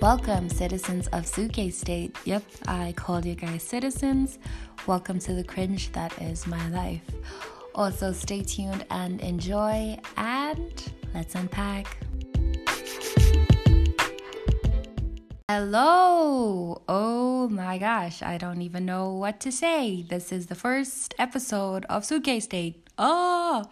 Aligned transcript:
Welcome, 0.00 0.48
citizens 0.48 1.08
of 1.08 1.26
Suitcase 1.26 1.76
State. 1.76 2.16
Yep, 2.24 2.44
I 2.68 2.94
called 2.96 3.24
you 3.24 3.34
guys 3.34 3.64
citizens. 3.64 4.38
Welcome 4.86 5.18
to 5.18 5.32
the 5.34 5.42
cringe 5.42 5.90
that 5.90 6.16
is 6.22 6.46
my 6.46 6.68
life. 6.68 7.02
Also, 7.74 8.12
stay 8.12 8.42
tuned 8.42 8.86
and 8.92 9.20
enjoy, 9.20 9.98
and 10.16 10.92
let's 11.14 11.34
unpack. 11.34 11.98
Hello! 15.48 16.80
Oh 16.88 17.48
my 17.48 17.78
gosh, 17.78 18.22
I 18.22 18.38
don't 18.38 18.62
even 18.62 18.86
know 18.86 19.14
what 19.14 19.40
to 19.40 19.50
say. 19.50 20.02
This 20.02 20.30
is 20.30 20.46
the 20.46 20.54
first 20.54 21.12
episode 21.18 21.84
of 21.86 22.04
Suitcase 22.04 22.44
State. 22.44 22.86
Oh! 22.98 23.64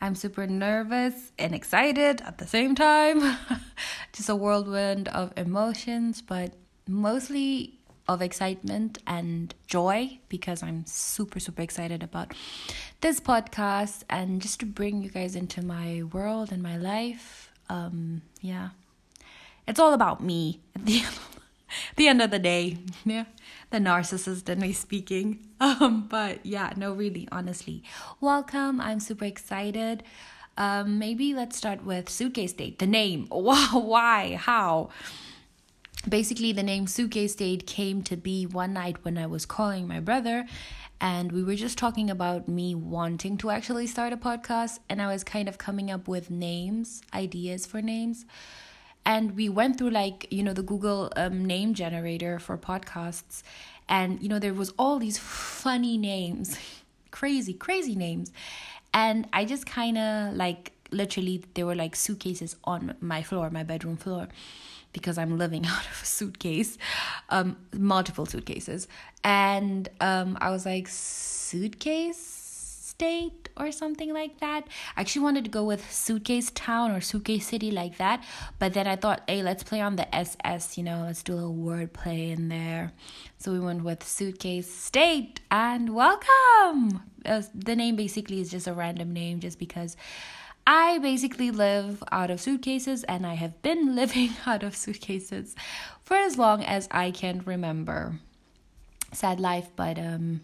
I'm 0.00 0.14
super 0.14 0.46
nervous 0.46 1.32
and 1.38 1.54
excited 1.54 2.22
at 2.22 2.38
the 2.38 2.46
same 2.46 2.74
time. 2.74 3.38
Just 4.12 4.28
a 4.28 4.36
whirlwind 4.36 5.08
of 5.08 5.32
emotions, 5.36 6.22
but 6.22 6.54
mostly 6.86 7.78
of 8.08 8.22
excitement 8.22 8.98
and 9.06 9.54
joy 9.66 10.18
because 10.28 10.62
I'm 10.62 10.86
super, 10.86 11.40
super 11.40 11.62
excited 11.62 12.02
about 12.02 12.32
this 13.00 13.20
podcast 13.20 14.02
and 14.08 14.40
just 14.40 14.60
to 14.60 14.66
bring 14.66 15.02
you 15.02 15.10
guys 15.10 15.34
into 15.34 15.60
my 15.60 16.04
world 16.12 16.52
and 16.52 16.62
my 16.62 16.76
life. 16.76 17.50
Um, 17.68 18.22
yeah, 18.40 18.70
it's 19.66 19.80
all 19.80 19.92
about 19.92 20.22
me 20.22 20.60
at 20.76 20.86
the 20.86 21.00
end, 21.00 21.18
the 21.96 22.06
end 22.06 22.22
of 22.22 22.30
the 22.30 22.38
day. 22.38 22.78
Yeah 23.04 23.24
the 23.70 23.78
narcissist 23.78 24.48
in 24.48 24.60
me 24.60 24.72
speaking. 24.72 25.40
Um, 25.58 26.06
but 26.06 26.44
yeah, 26.44 26.74
no, 26.76 26.92
really, 26.92 27.26
honestly. 27.32 27.82
Welcome. 28.20 28.78
I'm 28.78 29.00
super 29.00 29.24
excited. 29.24 30.02
Um, 30.58 30.98
maybe 30.98 31.32
let's 31.32 31.56
start 31.56 31.82
with 31.82 32.10
Suitcase 32.10 32.50
State. 32.50 32.78
The 32.78 32.86
name. 32.86 33.26
Wow, 33.30 33.78
why? 33.78 34.34
How? 34.34 34.90
Basically, 36.06 36.52
the 36.52 36.62
name 36.62 36.86
Suitcase 36.86 37.32
State 37.32 37.66
came 37.66 38.02
to 38.02 38.18
be 38.18 38.44
one 38.44 38.74
night 38.74 38.98
when 39.02 39.16
I 39.16 39.26
was 39.26 39.46
calling 39.46 39.88
my 39.88 39.98
brother, 39.98 40.44
and 41.00 41.32
we 41.32 41.42
were 41.42 41.56
just 41.56 41.78
talking 41.78 42.10
about 42.10 42.48
me 42.48 42.74
wanting 42.74 43.38
to 43.38 43.48
actually 43.48 43.86
start 43.86 44.12
a 44.12 44.18
podcast, 44.18 44.78
and 44.90 45.00
I 45.00 45.06
was 45.06 45.24
kind 45.24 45.48
of 45.48 45.56
coming 45.56 45.90
up 45.90 46.06
with 46.06 46.30
names, 46.30 47.00
ideas 47.14 47.64
for 47.64 47.80
names 47.80 48.26
and 49.06 49.36
we 49.36 49.48
went 49.48 49.78
through 49.78 49.90
like 49.90 50.26
you 50.30 50.42
know 50.42 50.52
the 50.52 50.62
google 50.62 51.10
um, 51.16 51.44
name 51.44 51.72
generator 51.72 52.38
for 52.38 52.58
podcasts. 52.58 53.42
And 53.88 54.20
you 54.20 54.28
know 54.28 54.40
there 54.40 54.52
was 54.52 54.74
all 54.78 54.98
these 54.98 55.16
funny 55.16 55.96
names 55.96 56.58
crazy 57.12 57.54
crazy 57.54 57.94
names. 57.94 58.32
And 58.92 59.28
i 59.32 59.44
just 59.44 59.64
kind 59.64 59.96
of 59.96 60.34
like 60.34 60.72
literally 60.90 61.44
there 61.54 61.66
were 61.66 61.74
like 61.74 61.96
suitcases 61.96 62.56
on 62.64 62.94
my 63.00 63.22
floor 63.22 63.50
my 63.50 63.62
bedroom 63.62 63.96
floor 63.96 64.28
because 64.92 65.18
i'm 65.18 65.36
living 65.36 65.66
out 65.74 65.86
of 65.86 66.00
a 66.02 66.06
suitcase 66.06 66.76
um 67.30 67.56
multiple 67.72 68.26
suitcases. 68.26 68.88
And 69.22 69.88
um 70.00 70.36
i 70.40 70.50
was 70.50 70.66
like 70.66 70.88
suitcase 70.88 72.18
state 72.18 73.45
or 73.56 73.72
something 73.72 74.12
like 74.12 74.40
that. 74.40 74.66
I 74.96 75.00
actually 75.00 75.22
wanted 75.22 75.44
to 75.44 75.50
go 75.50 75.64
with 75.64 75.90
suitcase 75.90 76.50
town 76.50 76.90
or 76.90 77.00
suitcase 77.00 77.46
city 77.46 77.70
like 77.70 77.98
that, 77.98 78.22
but 78.58 78.74
then 78.74 78.86
I 78.86 78.96
thought, 78.96 79.22
hey, 79.26 79.42
let's 79.42 79.62
play 79.62 79.80
on 79.80 79.96
the 79.96 80.14
SS, 80.14 80.76
you 80.76 80.84
know, 80.84 81.04
let's 81.06 81.22
do 81.22 81.34
a 81.34 81.36
little 81.36 81.54
wordplay 81.54 82.32
in 82.32 82.48
there. 82.48 82.92
So 83.38 83.52
we 83.52 83.60
went 83.60 83.84
with 83.84 84.02
suitcase 84.04 84.72
state 84.72 85.40
and 85.50 85.94
welcome. 85.94 87.02
Uh, 87.24 87.42
the 87.54 87.76
name 87.76 87.96
basically 87.96 88.40
is 88.40 88.50
just 88.50 88.66
a 88.66 88.72
random 88.72 89.12
name 89.12 89.40
just 89.40 89.58
because 89.58 89.96
I 90.66 90.98
basically 90.98 91.52
live 91.52 92.02
out 92.10 92.30
of 92.30 92.40
suitcases 92.40 93.04
and 93.04 93.24
I 93.24 93.34
have 93.34 93.62
been 93.62 93.94
living 93.94 94.30
out 94.46 94.62
of 94.62 94.74
suitcases 94.74 95.54
for 96.02 96.16
as 96.16 96.36
long 96.38 96.64
as 96.64 96.88
I 96.90 97.10
can 97.12 97.42
remember. 97.44 98.18
Sad 99.12 99.38
life, 99.38 99.68
but 99.76 99.98
um 99.98 100.40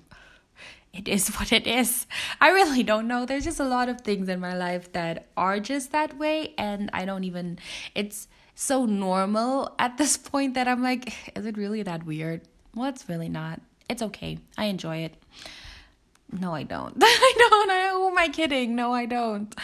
it 0.93 1.09
is 1.09 1.29
what 1.37 1.53
it 1.53 1.67
is. 1.67 2.07
I 2.41 2.51
really 2.51 2.83
don't 2.83 3.09
know. 3.09 3.25
There's 3.25 3.45
just 3.45 3.61
a 3.61 3.65
lot 3.65 3.89
of 3.89 4.03
things 4.03 4.29
in 4.29 4.41
my 4.41 4.55
life 4.55 4.93
that 4.93 5.27
are 5.37 5.59
just 5.59 5.93
that 5.93 6.19
way, 6.19 6.55
and 6.59 6.91
I 6.93 7.05
don't 7.05 7.25
even, 7.25 7.59
it's 7.95 8.29
so 8.55 8.85
normal 8.85 9.75
at 9.79 9.97
this 9.97 10.17
point 10.33 10.55
that 10.55 10.69
I'm 10.69 10.83
like, 10.83 11.37
is 11.37 11.47
it 11.47 11.57
really 11.57 11.83
that 11.83 12.05
weird? 12.05 12.43
Well, 12.75 12.89
it's 12.89 13.09
really 13.09 13.29
not. 13.29 13.61
It's 13.89 14.03
okay. 14.03 14.39
I 14.57 14.67
enjoy 14.67 14.99
it. 14.99 15.15
No, 16.31 16.55
I 16.55 16.63
don't. 16.63 16.97
I 17.03 17.35
don't. 17.37 17.71
I, 17.71 17.91
who 17.91 18.09
am 18.09 18.19
I 18.19 18.29
kidding? 18.29 18.75
No, 18.75 18.93
I 18.93 19.07
don't. 19.07 19.55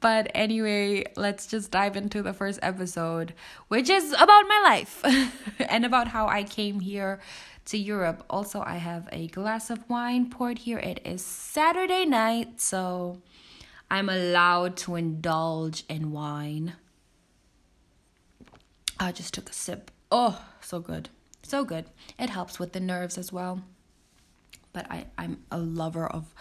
But 0.00 0.30
anyway, 0.34 1.04
let's 1.16 1.46
just 1.46 1.70
dive 1.70 1.96
into 1.96 2.22
the 2.22 2.32
first 2.32 2.60
episode, 2.62 3.34
which 3.66 3.90
is 3.90 4.12
about 4.12 4.44
my 4.48 4.60
life 4.64 5.02
and 5.58 5.84
about 5.84 6.08
how 6.08 6.28
I 6.28 6.44
came 6.44 6.80
here 6.80 7.20
to 7.68 7.78
Europe. 7.78 8.24
Also, 8.30 8.62
I 8.66 8.76
have 8.76 9.08
a 9.12 9.28
glass 9.28 9.70
of 9.70 9.88
wine 9.90 10.30
poured 10.30 10.58
here. 10.58 10.78
It 10.78 11.00
is 11.04 11.22
Saturday 11.22 12.06
night, 12.06 12.60
so 12.60 13.20
I'm 13.90 14.08
allowed 14.08 14.76
to 14.78 14.96
indulge 14.96 15.84
in 15.88 16.10
wine. 16.10 16.74
I 18.98 19.12
just 19.12 19.34
took 19.34 19.50
a 19.50 19.52
sip. 19.52 19.90
Oh, 20.10 20.42
so 20.60 20.80
good. 20.80 21.10
So 21.42 21.64
good. 21.64 21.86
It 22.18 22.30
helps 22.30 22.58
with 22.58 22.72
the 22.72 22.80
nerves 22.80 23.18
as 23.18 23.32
well. 23.32 23.62
But 24.72 24.90
I, 24.90 25.06
I'm 25.18 25.44
a 25.50 25.58
lover 25.58 26.06
of 26.06 26.34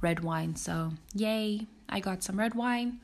red 0.00 0.20
wine, 0.20 0.54
so 0.54 0.92
yay, 1.12 1.66
I 1.88 2.00
got 2.00 2.22
some 2.22 2.38
red 2.38 2.54
wine 2.54 3.00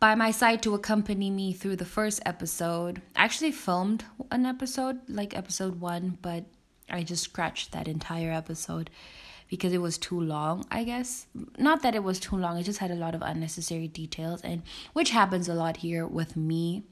by 0.00 0.14
my 0.14 0.30
side 0.30 0.62
to 0.62 0.74
accompany 0.74 1.30
me 1.30 1.52
through 1.52 1.76
the 1.76 1.84
first 1.84 2.20
episode. 2.24 3.02
I 3.14 3.24
actually 3.24 3.52
filmed 3.52 4.04
an 4.30 4.46
episode, 4.46 5.00
like 5.08 5.36
episode 5.36 5.80
one, 5.80 6.18
but 6.22 6.44
I 6.88 7.02
just 7.02 7.24
scratched 7.24 7.72
that 7.72 7.88
entire 7.88 8.32
episode 8.32 8.90
because 9.48 9.72
it 9.72 9.78
was 9.78 9.98
too 9.98 10.20
long, 10.20 10.64
I 10.70 10.84
guess. 10.84 11.26
Not 11.58 11.82
that 11.82 11.94
it 11.94 12.02
was 12.02 12.18
too 12.18 12.36
long, 12.36 12.58
it 12.58 12.64
just 12.64 12.78
had 12.78 12.90
a 12.90 12.96
lot 12.96 13.14
of 13.14 13.22
unnecessary 13.22 13.88
details 13.88 14.40
and 14.42 14.62
which 14.92 15.10
happens 15.10 15.48
a 15.48 15.54
lot 15.54 15.78
here 15.78 16.06
with 16.06 16.36
me. 16.36 16.84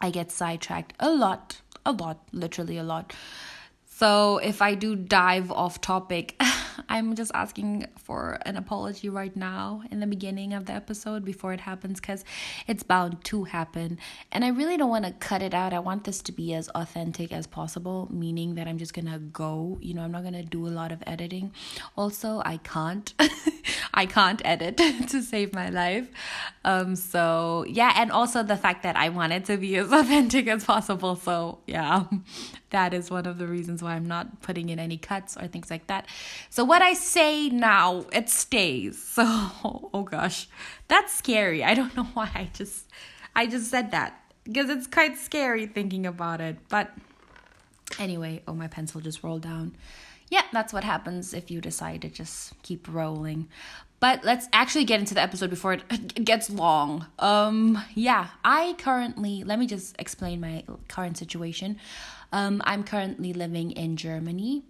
I 0.00 0.10
get 0.10 0.30
sidetracked 0.30 0.92
a 1.00 1.10
lot, 1.10 1.60
a 1.84 1.92
lot, 1.92 2.20
literally 2.32 2.78
a 2.78 2.84
lot. 2.84 3.12
So 3.86 4.38
if 4.38 4.62
I 4.62 4.74
do 4.74 4.94
dive 4.94 5.50
off 5.50 5.80
topic, 5.80 6.36
I'm 6.88 7.14
just 7.14 7.32
asking 7.34 7.86
for 7.98 8.38
an 8.42 8.56
apology 8.56 9.08
right 9.08 9.34
now 9.34 9.82
in 9.90 10.00
the 10.00 10.06
beginning 10.06 10.52
of 10.52 10.66
the 10.66 10.72
episode 10.72 11.24
before 11.24 11.52
it 11.52 11.60
happens 11.60 12.00
because 12.00 12.24
it's 12.66 12.82
bound 12.82 13.24
to 13.24 13.44
happen. 13.44 13.98
And 14.32 14.44
I 14.44 14.48
really 14.48 14.76
don't 14.76 14.90
want 14.90 15.04
to 15.04 15.12
cut 15.12 15.42
it 15.42 15.54
out. 15.54 15.72
I 15.72 15.78
want 15.78 16.04
this 16.04 16.20
to 16.22 16.32
be 16.32 16.54
as 16.54 16.68
authentic 16.70 17.32
as 17.32 17.46
possible, 17.46 18.08
meaning 18.10 18.54
that 18.56 18.68
I'm 18.68 18.78
just 18.78 18.94
going 18.94 19.10
to 19.10 19.18
go, 19.18 19.78
you 19.80 19.94
know, 19.94 20.02
I'm 20.02 20.12
not 20.12 20.22
going 20.22 20.34
to 20.34 20.44
do 20.44 20.66
a 20.66 20.70
lot 20.70 20.92
of 20.92 21.02
editing. 21.06 21.52
Also, 21.96 22.42
I 22.44 22.58
can't. 22.58 23.12
I 23.94 24.06
can't 24.06 24.40
edit 24.44 24.76
to 25.08 25.22
save 25.22 25.52
my 25.54 25.70
life. 25.70 26.08
Um 26.64 26.94
so 26.94 27.64
yeah, 27.68 27.92
and 27.96 28.12
also 28.12 28.42
the 28.42 28.56
fact 28.56 28.82
that 28.82 28.96
I 28.96 29.08
want 29.08 29.32
it 29.32 29.44
to 29.46 29.56
be 29.56 29.76
as 29.76 29.90
authentic 29.92 30.46
as 30.46 30.64
possible. 30.64 31.16
So 31.16 31.58
yeah. 31.66 32.04
That 32.70 32.92
is 32.92 33.10
one 33.10 33.26
of 33.26 33.38
the 33.38 33.46
reasons 33.46 33.82
why 33.82 33.94
I'm 33.94 34.06
not 34.06 34.42
putting 34.42 34.68
in 34.68 34.78
any 34.78 34.98
cuts 34.98 35.36
or 35.36 35.46
things 35.46 35.70
like 35.70 35.86
that. 35.86 36.06
So 36.50 36.64
what 36.64 36.82
I 36.82 36.92
say 36.92 37.48
now, 37.48 38.04
it 38.12 38.28
stays. 38.28 38.96
So, 39.18 39.24
oh 39.92 40.06
gosh, 40.08 40.48
that's 40.86 41.12
scary. 41.12 41.64
I 41.64 41.74
don't 41.74 41.96
know 41.96 42.04
why 42.14 42.30
I 42.34 42.50
just 42.52 42.86
I 43.34 43.46
just 43.46 43.70
said 43.70 43.90
that 43.90 44.20
because 44.44 44.70
it's 44.70 44.86
quite 44.86 45.16
scary 45.16 45.66
thinking 45.66 46.06
about 46.06 46.40
it. 46.40 46.56
But 46.68 46.90
anyway, 47.98 48.42
oh 48.46 48.54
my 48.54 48.68
pencil 48.68 49.00
just 49.00 49.22
rolled 49.22 49.42
down. 49.42 49.74
Yeah, 50.30 50.42
that's 50.52 50.72
what 50.72 50.84
happens 50.84 51.32
if 51.32 51.50
you 51.50 51.60
decide 51.60 52.02
to 52.02 52.08
just 52.08 52.52
keep 52.62 52.86
rolling. 52.92 53.48
But 54.00 54.22
let's 54.24 54.46
actually 54.52 54.84
get 54.84 55.00
into 55.00 55.14
the 55.14 55.22
episode 55.22 55.50
before 55.50 55.72
it 55.72 56.24
gets 56.24 56.50
long. 56.50 57.06
Um 57.18 57.82
yeah, 57.94 58.28
I 58.44 58.74
currently 58.78 59.42
let 59.44 59.58
me 59.58 59.66
just 59.66 59.96
explain 59.98 60.40
my 60.40 60.64
current 60.88 61.16
situation. 61.16 61.78
Um 62.32 62.62
I'm 62.64 62.84
currently 62.84 63.32
living 63.32 63.72
in 63.72 63.96
Germany. 63.96 64.64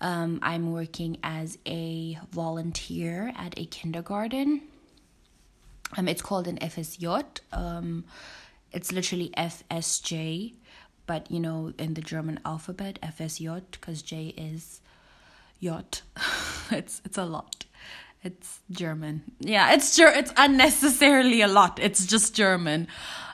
Um, 0.00 0.38
I'm 0.42 0.72
working 0.72 1.18
as 1.22 1.58
a 1.66 2.18
volunteer 2.30 3.32
at 3.36 3.58
a 3.58 3.64
kindergarten. 3.66 4.62
Um, 5.96 6.08
it's 6.08 6.22
called 6.22 6.46
an 6.46 6.58
FSJ. 6.58 7.24
Um, 7.52 8.04
it's 8.72 8.92
literally 8.92 9.30
FSJ, 9.36 10.54
but 11.06 11.30
you 11.30 11.40
know, 11.40 11.72
in 11.78 11.94
the 11.94 12.02
German 12.02 12.38
alphabet, 12.44 12.98
FSJ, 13.02 13.62
because 13.72 14.02
J 14.02 14.34
is 14.36 14.80
yacht. 15.58 16.02
it's 16.70 17.00
it's 17.04 17.18
a 17.18 17.24
lot. 17.24 17.64
It's 18.22 18.60
German. 18.70 19.22
Yeah, 19.40 19.72
it's 19.72 19.98
it's 19.98 20.32
unnecessarily 20.36 21.40
a 21.40 21.48
lot. 21.48 21.78
It's 21.80 22.06
just 22.06 22.34
German. 22.34 22.88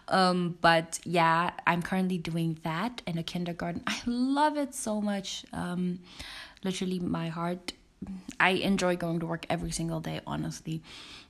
Um, 0.09 0.59
but 0.61 1.01
yeah, 1.05 1.53
I'm 1.67 1.83
currently 1.83 2.19
doing 2.19 2.59
that 2.63 3.03
in 3.07 3.19
a 3.19 3.23
kindergarten. 3.23 3.83
I 3.87 4.01
love 4.07 4.57
it 4.57 4.75
so 4.75 5.01
much. 5.01 5.45
Um, 5.53 6.01
literally 6.63 6.99
my 6.99 7.29
heart 7.29 7.73
I 8.41 8.51
enjoy 8.51 8.97
going 8.97 9.21
to 9.21 9.27
work 9.27 9.47
every 9.49 9.71
single 9.71 10.01
day, 10.01 10.21
honestly. 10.27 10.83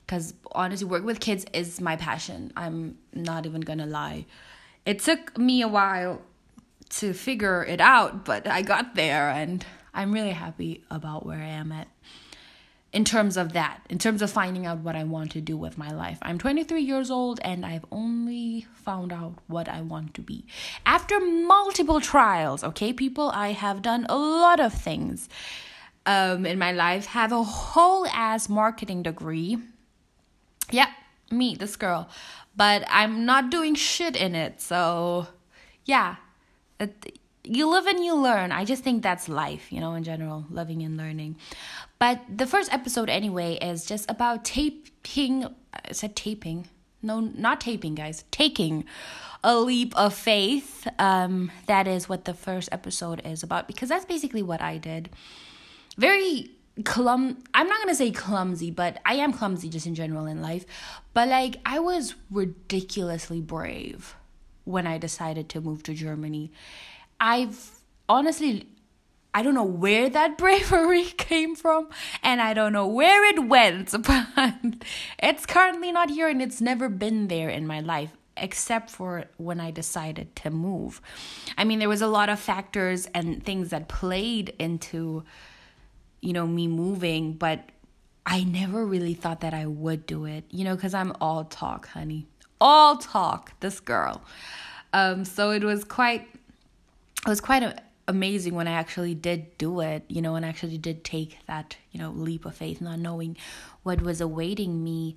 Because 0.05 0.33
honestly, 0.51 0.85
work 0.85 1.03
with 1.03 1.19
kids 1.19 1.45
is 1.53 1.81
my 1.81 1.95
passion. 1.95 2.51
I'm 2.55 2.97
not 3.13 3.45
even 3.45 3.61
gonna 3.61 3.87
lie. 3.87 4.25
It 4.85 4.99
took 4.99 5.37
me 5.37 5.61
a 5.61 5.67
while 5.67 6.21
to 6.89 7.13
figure 7.13 7.63
it 7.63 7.81
out, 7.81 8.25
but 8.25 8.47
I 8.47 8.61
got 8.61 8.95
there 8.95 9.29
and 9.29 9.65
I'm 9.93 10.11
really 10.11 10.31
happy 10.31 10.83
about 10.91 11.25
where 11.25 11.39
I 11.39 11.47
am 11.47 11.71
at 11.71 11.87
in 12.95 13.03
terms 13.03 13.35
of 13.35 13.51
that, 13.51 13.81
in 13.89 13.99
terms 13.99 14.21
of 14.21 14.31
finding 14.31 14.65
out 14.65 14.77
what 14.79 14.95
I 14.95 15.03
want 15.03 15.33
to 15.33 15.41
do 15.41 15.57
with 15.57 15.77
my 15.77 15.91
life. 15.91 16.17
I'm 16.21 16.39
23 16.39 16.81
years 16.81 17.11
old 17.11 17.41
and 17.43 17.65
I've 17.65 17.83
only 17.91 18.67
found 18.73 19.11
out 19.11 19.33
what 19.47 19.67
I 19.67 19.81
want 19.81 20.13
to 20.13 20.21
be. 20.21 20.45
After 20.85 21.19
multiple 21.19 21.99
trials, 21.99 22.63
okay, 22.63 22.93
people, 22.93 23.29
I 23.31 23.49
have 23.51 23.81
done 23.81 24.05
a 24.07 24.15
lot 24.15 24.61
of 24.61 24.73
things 24.73 25.27
um, 26.05 26.45
in 26.45 26.57
my 26.57 26.71
life, 26.71 27.07
have 27.07 27.33
a 27.33 27.43
whole 27.43 28.07
ass 28.07 28.47
marketing 28.47 29.03
degree. 29.03 29.57
Yep, 30.71 30.87
me, 31.31 31.53
this 31.55 31.75
girl. 31.75 32.07
But 32.55 32.85
I'm 32.87 33.25
not 33.25 33.51
doing 33.51 33.75
shit 33.75 34.15
in 34.15 34.35
it. 34.35 34.61
So, 34.61 35.27
yeah. 35.83 36.15
It, 36.79 37.19
you 37.47 37.69
live 37.69 37.85
and 37.85 38.03
you 38.03 38.15
learn. 38.15 38.51
I 38.51 38.65
just 38.65 38.83
think 38.83 39.03
that's 39.03 39.29
life, 39.29 39.71
you 39.71 39.79
know, 39.79 39.93
in 39.93 40.03
general, 40.03 40.45
living 40.49 40.81
and 40.81 40.97
learning. 40.97 41.37
But 41.99 42.21
the 42.29 42.45
first 42.45 42.73
episode, 42.73 43.09
anyway, 43.09 43.55
is 43.61 43.85
just 43.85 44.09
about 44.09 44.43
taping. 44.45 45.45
I 45.73 45.91
said 45.91 46.15
taping. 46.15 46.67
No, 47.01 47.19
not 47.19 47.61
taping, 47.61 47.95
guys. 47.95 48.23
Taking 48.31 48.85
a 49.43 49.59
leap 49.59 49.95
of 49.95 50.13
faith. 50.13 50.87
Um, 50.97 51.51
that 51.67 51.87
is 51.87 52.09
what 52.09 52.25
the 52.25 52.33
first 52.33 52.67
episode 52.71 53.21
is 53.23 53.43
about 53.43 53.67
because 53.67 53.89
that's 53.89 54.05
basically 54.05 54.41
what 54.41 54.61
I 54.61 54.77
did. 54.77 55.09
Very 55.97 56.51
clum 56.83 57.37
I'm 57.53 57.67
not 57.67 57.79
gonna 57.79 57.95
say 57.95 58.11
clumsy, 58.11 58.71
but 58.71 58.99
I 59.05 59.13
am 59.15 59.31
clumsy 59.31 59.69
just 59.69 59.85
in 59.85 59.95
general 59.95 60.25
in 60.25 60.41
life. 60.41 60.65
But 61.13 61.29
like 61.29 61.57
I 61.65 61.79
was 61.79 62.15
ridiculously 62.31 63.39
brave 63.39 64.15
when 64.65 64.87
I 64.87 64.97
decided 64.97 65.47
to 65.49 65.61
move 65.61 65.83
to 65.83 65.93
Germany. 65.93 66.51
I've 67.19 67.69
honestly 68.09 68.67
I 69.35 69.43
don't 69.43 69.53
know 69.53 69.65
where 69.65 70.09
that 70.09 70.37
bravery 70.43 71.03
came 71.03 71.55
from 71.57 71.89
and 72.23 72.41
I 72.41 72.53
don't 72.53 72.71
know 72.71 72.87
where 72.87 73.25
it 73.25 73.43
went, 73.43 73.91
but 74.01 74.27
it's 75.21 75.45
currently 75.45 75.91
not 75.91 76.09
here 76.09 76.29
and 76.29 76.41
it's 76.41 76.61
never 76.61 76.87
been 76.87 77.27
there 77.27 77.49
in 77.49 77.67
my 77.67 77.81
life 77.81 78.11
except 78.37 78.89
for 78.89 79.25
when 79.37 79.59
I 79.59 79.71
decided 79.71 80.35
to 80.37 80.49
move. 80.49 81.01
I 81.57 81.65
mean, 81.65 81.79
there 81.79 81.89
was 81.89 82.01
a 82.01 82.07
lot 82.07 82.29
of 82.29 82.39
factors 82.39 83.07
and 83.13 83.43
things 83.43 83.69
that 83.69 83.89
played 83.89 84.55
into 84.57 85.23
you 86.21 86.33
know 86.33 86.47
me 86.47 86.67
moving, 86.67 87.33
but 87.33 87.69
I 88.25 88.43
never 88.45 88.85
really 88.85 89.13
thought 89.13 89.41
that 89.41 89.53
I 89.53 89.65
would 89.65 90.05
do 90.05 90.25
it, 90.25 90.45
you 90.49 90.63
know, 90.63 90.77
cuz 90.77 90.93
I'm 90.93 91.13
all 91.19 91.43
talk, 91.43 91.89
honey. 91.89 92.25
All 92.61 92.97
talk, 92.97 93.51
this 93.59 93.81
girl. 93.81 94.23
Um 94.93 95.25
so 95.25 95.51
it 95.51 95.63
was 95.63 95.83
quite 95.83 96.21
it 97.25 97.29
was 97.29 97.41
quite 97.41 97.63
a, 97.63 97.75
amazing 98.07 98.55
when 98.55 98.67
I 98.67 98.73
actually 98.73 99.15
did 99.15 99.57
do 99.57 99.79
it, 99.79 100.03
you 100.07 100.21
know, 100.21 100.35
and 100.35 100.45
actually 100.45 100.77
did 100.77 101.03
take 101.03 101.37
that, 101.47 101.77
you 101.91 101.99
know, 101.99 102.11
leap 102.11 102.45
of 102.45 102.55
faith, 102.55 102.81
not 102.81 102.99
knowing 102.99 103.37
what 103.83 104.01
was 104.01 104.21
awaiting 104.21 104.83
me. 104.83 105.15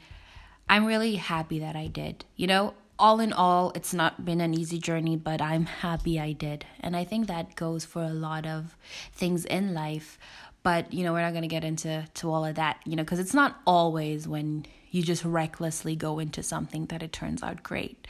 I'm 0.69 0.87
really 0.87 1.17
happy 1.17 1.59
that 1.59 1.77
I 1.77 1.87
did. 1.87 2.25
You 2.37 2.47
know, 2.47 2.75
all 2.99 3.21
in 3.21 3.33
all, 3.33 3.73
it's 3.75 3.95
not 3.95 4.25
been 4.25 4.41
an 4.41 4.55
easy 4.55 4.79
journey, 4.79 5.17
but 5.17 5.41
I'm 5.41 5.67
happy 5.67 6.19
I 6.19 6.33
did. 6.33 6.65
And 6.81 6.97
I 6.97 7.05
think 7.05 7.27
that 7.27 7.55
goes 7.57 7.85
for 7.85 8.03
a 8.03 8.11
lot 8.11 8.47
of 8.47 8.77
things 9.13 9.45
in 9.45 9.75
life. 9.75 10.19
But, 10.63 10.93
you 10.93 11.05
know, 11.05 11.13
we're 11.13 11.23
not 11.23 11.33
going 11.33 11.43
to 11.43 11.49
get 11.49 11.65
into 11.65 12.07
to 12.15 12.31
all 12.31 12.45
of 12.45 12.57
that, 12.57 12.81
you 12.85 12.97
know, 12.97 13.05
because 13.05 13.21
it's 13.21 13.35
not 13.35 13.61
always 13.67 14.27
when 14.27 14.67
you 14.91 15.03
just 15.03 15.25
recklessly 15.25 15.95
go 15.95 16.19
into 16.19 16.43
something 16.43 16.87
that 16.87 17.03
it 17.03 17.13
turns 17.13 17.43
out 17.43 17.63
great. 17.63 18.07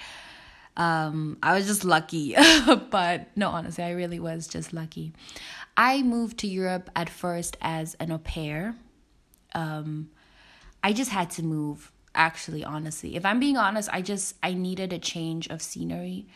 Um, 0.78 1.38
I 1.42 1.54
was 1.54 1.66
just 1.66 1.84
lucky. 1.84 2.34
but 2.90 3.26
no, 3.36 3.50
honestly, 3.50 3.84
I 3.84 3.90
really 3.90 4.20
was 4.20 4.46
just 4.46 4.72
lucky. 4.72 5.12
I 5.76 6.02
moved 6.02 6.38
to 6.38 6.46
Europe 6.46 6.88
at 6.96 7.10
first 7.10 7.56
as 7.60 7.94
an 8.00 8.12
au 8.12 8.18
pair. 8.18 8.76
Um, 9.54 10.10
I 10.82 10.92
just 10.92 11.10
had 11.10 11.30
to 11.30 11.42
move, 11.42 11.90
actually, 12.14 12.64
honestly. 12.64 13.16
If 13.16 13.26
I'm 13.26 13.40
being 13.40 13.56
honest, 13.56 13.88
I 13.92 14.02
just 14.02 14.36
I 14.42 14.54
needed 14.54 14.92
a 14.92 14.98
change 14.98 15.48
of 15.48 15.60
scenery. 15.60 16.26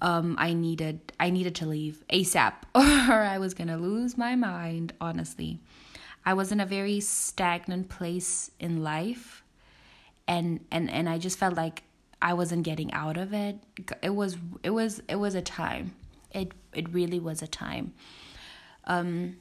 Um, 0.00 0.36
I 0.38 0.54
needed 0.54 1.12
I 1.20 1.30
needed 1.30 1.54
to 1.56 1.66
leave 1.66 2.04
ASAP 2.10 2.54
or 2.74 3.22
I 3.22 3.38
was 3.38 3.52
gonna 3.52 3.76
lose 3.76 4.16
my 4.16 4.34
mind, 4.34 4.94
honestly. 5.00 5.60
I 6.24 6.34
was 6.34 6.52
in 6.52 6.60
a 6.60 6.66
very 6.66 7.00
stagnant 7.00 7.88
place 7.88 8.50
in 8.58 8.82
life 8.82 9.42
and 10.26 10.60
and 10.70 10.90
and 10.90 11.08
I 11.08 11.18
just 11.18 11.38
felt 11.38 11.54
like 11.54 11.82
I 12.20 12.34
wasn't 12.34 12.64
getting 12.64 12.92
out 12.92 13.16
of 13.16 13.32
it. 13.32 13.56
It 14.02 14.14
was 14.14 14.36
it 14.62 14.70
was 14.70 15.02
it 15.08 15.16
was 15.16 15.34
a 15.34 15.42
time. 15.42 15.94
It 16.32 16.52
it 16.72 16.92
really 16.92 17.20
was 17.20 17.42
a 17.42 17.46
time. 17.46 17.94
Um 18.84 19.36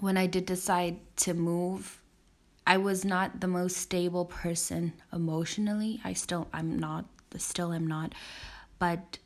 when 0.00 0.16
I 0.16 0.26
did 0.26 0.46
decide 0.46 0.98
to 1.16 1.34
move, 1.34 2.02
I 2.66 2.76
was 2.76 3.04
not 3.04 3.40
the 3.40 3.48
most 3.48 3.78
stable 3.78 4.26
person 4.26 4.92
emotionally. 5.12 6.00
I 6.04 6.12
still 6.12 6.48
I'm 6.52 6.78
not 6.78 7.06
still 7.36 7.72
am 7.72 7.86
not. 7.86 8.14
But 8.78 9.18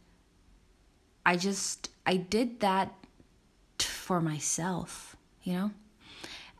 I 1.25 1.37
just 1.37 1.91
I 2.07 2.17
did 2.17 2.61
that 2.61 2.93
for 3.79 4.21
myself, 4.21 5.17
you 5.43 5.53
know? 5.55 5.71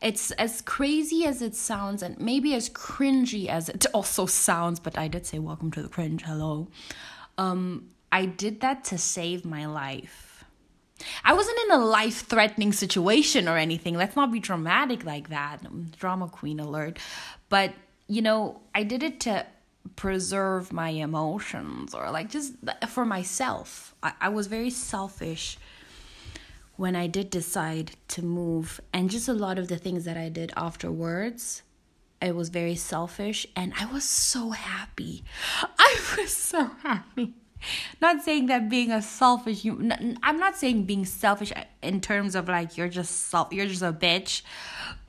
It's 0.03 0.31
as 0.31 0.61
crazy 0.61 1.25
as 1.25 1.41
it 1.41 1.55
sounds 1.55 2.03
and 2.03 2.19
maybe 2.19 2.53
as 2.53 2.69
cringy 2.69 3.47
as 3.47 3.69
it 3.69 3.85
also 3.93 4.25
sounds 4.25 4.79
but 4.79 4.97
i 4.97 5.07
did 5.07 5.25
say 5.25 5.39
welcome 5.39 5.71
to 5.71 5.81
the 5.81 5.89
cringe 5.89 6.21
hello. 6.23 6.67
Um 7.37 7.89
i 8.11 8.25
did 8.25 8.61
that 8.61 8.83
to 8.85 8.97
save 8.97 9.45
my 9.45 9.65
life. 9.65 10.45
I 11.23 11.33
wasn't 11.33 11.57
in 11.65 11.71
a 11.71 11.85
life 11.85 12.27
threatening 12.27 12.71
situation 12.71 13.49
or 13.49 13.57
anything. 13.57 13.95
Let's 13.95 14.15
not 14.15 14.31
be 14.31 14.39
dramatic 14.39 15.03
like 15.03 15.29
that. 15.29 15.59
Drama 15.97 16.27
queen 16.29 16.59
alert. 16.59 16.99
But 17.49 17.73
you 18.07 18.21
know 18.21 18.61
i 18.75 18.83
did 18.83 19.01
it 19.01 19.21
to 19.21 19.45
preserve 19.95 20.71
my 20.71 20.89
emotions 20.89 21.93
or 21.93 22.11
like 22.11 22.29
just 22.29 22.53
for 22.89 23.05
myself. 23.05 23.95
I, 24.03 24.13
I 24.21 24.29
was 24.29 24.47
very 24.47 24.69
selfish 24.69 25.57
when 26.75 26.95
I 26.95 27.07
did 27.07 27.29
decide 27.29 27.91
to 28.09 28.23
move, 28.23 28.81
and 28.91 29.09
just 29.09 29.27
a 29.27 29.33
lot 29.33 29.59
of 29.59 29.67
the 29.67 29.77
things 29.77 30.05
that 30.05 30.17
I 30.17 30.29
did 30.29 30.51
afterwards, 30.57 31.61
it 32.21 32.35
was 32.35 32.49
very 32.49 32.75
selfish, 32.75 33.45
and 33.55 33.73
I 33.79 33.85
was 33.85 34.03
so 34.03 34.51
happy. 34.51 35.23
I 35.77 35.99
was 36.17 36.35
so 36.35 36.71
happy. 36.81 37.33
Not 38.01 38.23
saying 38.23 38.47
that 38.47 38.69
being 38.69 38.91
a 38.91 39.01
selfish, 39.01 39.63
you, 39.63 39.89
I'm 40.21 40.37
not 40.37 40.57
saying 40.57 40.83
being 40.83 41.05
selfish 41.05 41.53
in 41.81 42.01
terms 42.01 42.35
of 42.35 42.49
like 42.49 42.77
you're 42.77 42.89
just 42.89 43.29
self, 43.29 43.53
you're 43.53 43.67
just 43.67 43.81
a 43.81 43.93
bitch, 43.93 44.41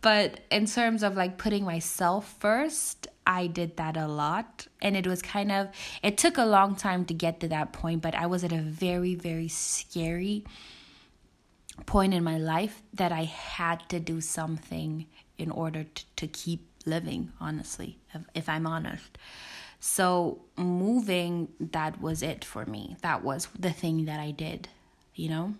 but 0.00 0.40
in 0.50 0.66
terms 0.66 1.02
of 1.02 1.16
like 1.16 1.38
putting 1.38 1.64
myself 1.64 2.36
first, 2.38 3.08
I 3.26 3.46
did 3.46 3.76
that 3.78 3.96
a 3.96 4.06
lot. 4.06 4.66
And 4.82 4.96
it 4.96 5.06
was 5.06 5.22
kind 5.22 5.50
of, 5.50 5.68
it 6.02 6.18
took 6.18 6.36
a 6.36 6.44
long 6.44 6.76
time 6.76 7.04
to 7.06 7.14
get 7.14 7.40
to 7.40 7.48
that 7.48 7.72
point, 7.72 8.02
but 8.02 8.14
I 8.14 8.26
was 8.26 8.44
at 8.44 8.52
a 8.52 8.60
very, 8.60 9.14
very 9.14 9.48
scary 9.48 10.44
point 11.86 12.14
in 12.14 12.22
my 12.24 12.38
life 12.38 12.82
that 12.92 13.12
I 13.12 13.24
had 13.24 13.88
to 13.88 14.00
do 14.00 14.20
something 14.20 15.06
in 15.38 15.50
order 15.50 15.84
to, 15.84 16.04
to 16.16 16.26
keep 16.26 16.66
living, 16.86 17.32
honestly, 17.40 17.98
if, 18.14 18.22
if 18.34 18.48
I'm 18.48 18.66
honest. 18.66 19.18
So, 19.80 20.40
moving, 20.56 21.48
that 21.60 22.00
was 22.00 22.22
it 22.22 22.44
for 22.44 22.64
me. 22.64 22.96
That 23.02 23.22
was 23.22 23.48
the 23.58 23.70
thing 23.70 24.06
that 24.06 24.18
I 24.18 24.30
did, 24.30 24.68
you 25.14 25.28
know? 25.28 25.54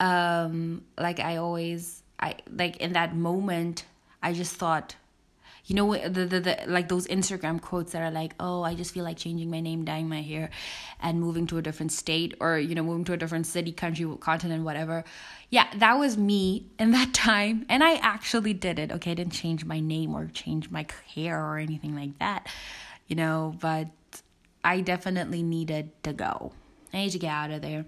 Um, 0.00 0.84
like 0.98 1.20
I 1.20 1.36
always, 1.36 2.02
I 2.18 2.36
like 2.50 2.78
in 2.78 2.92
that 2.94 3.14
moment, 3.14 3.84
I 4.22 4.32
just 4.32 4.56
thought, 4.56 4.96
you 5.66 5.74
know 5.74 5.96
the, 6.08 6.24
the, 6.24 6.40
the 6.40 6.58
like 6.66 6.88
those 6.88 7.06
instagram 7.08 7.60
quotes 7.60 7.92
that 7.92 8.00
are 8.00 8.10
like 8.10 8.34
oh 8.38 8.62
i 8.62 8.74
just 8.74 8.94
feel 8.94 9.04
like 9.04 9.16
changing 9.16 9.50
my 9.50 9.60
name 9.60 9.84
dyeing 9.84 10.08
my 10.08 10.22
hair 10.22 10.48
and 11.00 11.20
moving 11.20 11.46
to 11.46 11.58
a 11.58 11.62
different 11.62 11.92
state 11.92 12.34
or 12.40 12.58
you 12.58 12.74
know 12.74 12.82
moving 12.82 13.04
to 13.04 13.12
a 13.12 13.16
different 13.16 13.46
city 13.46 13.72
country 13.72 14.06
continent 14.20 14.64
whatever. 14.64 15.04
Yeah 15.50 15.66
that 15.76 15.98
was 15.98 16.16
me 16.16 16.66
in 16.78 16.92
that 16.92 17.12
time 17.12 17.66
and 17.68 17.84
i 17.84 17.94
actually 17.96 18.54
did 18.54 18.78
it 18.78 18.92
okay? 18.92 19.12
I 19.12 19.14
didn't 19.14 19.32
change 19.32 19.64
my 19.64 19.80
name 19.80 20.14
or 20.14 20.26
change 20.26 20.70
my 20.70 20.86
hair 21.14 21.44
or 21.44 21.58
anything 21.58 21.94
like 21.94 22.18
that 22.18 22.48
you 23.08 23.16
know? 23.16 23.54
But 23.60 23.88
i 24.64 24.80
definitely 24.80 25.42
needed 25.42 25.90
to 26.02 26.12
go. 26.12 26.52
I 26.92 26.98
need 26.98 27.10
to 27.10 27.18
get 27.18 27.30
out 27.30 27.50
of 27.50 27.62
there 27.62 27.86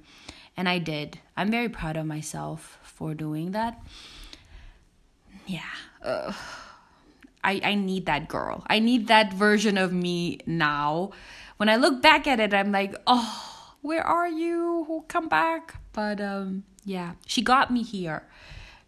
and 0.57 0.69
i 0.69 0.79
did. 0.79 1.19
I'm 1.37 1.51
very 1.51 1.69
proud 1.69 1.97
of 1.97 2.07
myself 2.07 2.79
for 2.83 3.15
doing 3.15 3.53
that. 3.53 3.81
Yeah. 5.47 5.63
Ugh 6.03 6.35
I, 7.49 7.61
I 7.64 7.75
need 7.76 8.05
that 8.07 8.28
girl. 8.28 8.62
I 8.67 8.78
need 8.78 9.07
that 9.09 9.33
version 9.33 9.78
of 9.78 9.90
me 9.90 10.40
now. 10.45 11.12
When 11.57 11.71
I 11.71 11.76
look 11.76 12.02
back 12.02 12.26
at 12.26 12.40
it, 12.40 12.52
I'm 12.52 12.73
like, 12.73 12.95
oh, 13.07 13.75
where 13.81 14.02
are 14.02 14.28
you? 14.28 15.05
Come 15.09 15.28
back. 15.28 15.76
But 15.95 16.21
um, 16.21 16.64
yeah, 16.85 17.14
she 17.26 17.40
got 17.40 17.73
me 17.73 17.83
here. 17.83 18.25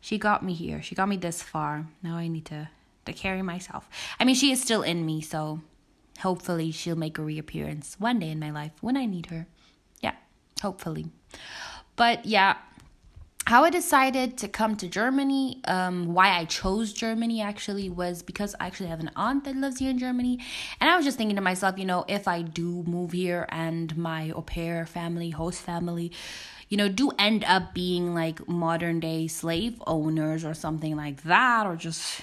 She 0.02 0.18
got 0.18 0.44
me 0.44 0.52
here. 0.52 0.82
She 0.82 0.94
got 0.94 1.08
me 1.08 1.16
this 1.16 1.42
far. 1.42 1.86
Now 2.02 2.16
I 2.16 2.28
need 2.28 2.44
to 2.46 2.68
to 3.06 3.14
carry 3.14 3.40
myself. 3.40 3.88
I 4.20 4.24
mean, 4.24 4.34
she 4.34 4.52
is 4.52 4.60
still 4.60 4.82
in 4.82 5.06
me, 5.06 5.22
so 5.22 5.62
hopefully 6.18 6.70
she'll 6.70 6.96
make 6.96 7.16
a 7.16 7.22
reappearance 7.22 7.96
one 7.98 8.18
day 8.18 8.28
in 8.28 8.38
my 8.38 8.50
life 8.50 8.72
when 8.82 8.94
I 8.94 9.06
need 9.06 9.26
her. 9.26 9.46
Yeah, 10.02 10.16
hopefully. 10.60 11.06
But 11.96 12.26
yeah, 12.26 12.56
how 13.50 13.64
I 13.64 13.70
decided 13.70 14.38
to 14.38 14.46
come 14.46 14.76
to 14.76 14.86
Germany, 14.86 15.60
um, 15.64 16.14
why 16.14 16.38
I 16.38 16.44
chose 16.44 16.92
Germany 16.92 17.42
actually 17.42 17.90
was 17.90 18.22
because 18.22 18.54
I 18.60 18.68
actually 18.68 18.90
have 18.90 19.00
an 19.00 19.10
aunt 19.16 19.42
that 19.42 19.56
lives 19.56 19.80
here 19.80 19.90
in 19.90 19.98
Germany. 19.98 20.38
And 20.80 20.88
I 20.88 20.94
was 20.94 21.04
just 21.04 21.18
thinking 21.18 21.34
to 21.34 21.42
myself, 21.42 21.76
you 21.76 21.84
know, 21.84 22.04
if 22.06 22.28
I 22.28 22.42
do 22.42 22.84
move 22.84 23.10
here 23.10 23.46
and 23.48 23.96
my 23.96 24.30
au 24.30 24.42
pair 24.42 24.86
family, 24.86 25.30
host 25.30 25.60
family, 25.62 26.12
you 26.68 26.76
know, 26.76 26.88
do 26.88 27.10
end 27.18 27.42
up 27.42 27.74
being 27.74 28.14
like 28.14 28.46
modern 28.46 29.00
day 29.00 29.26
slave 29.26 29.82
owners 29.84 30.44
or 30.44 30.54
something 30.54 30.94
like 30.94 31.24
that, 31.24 31.66
or 31.66 31.74
just 31.74 32.20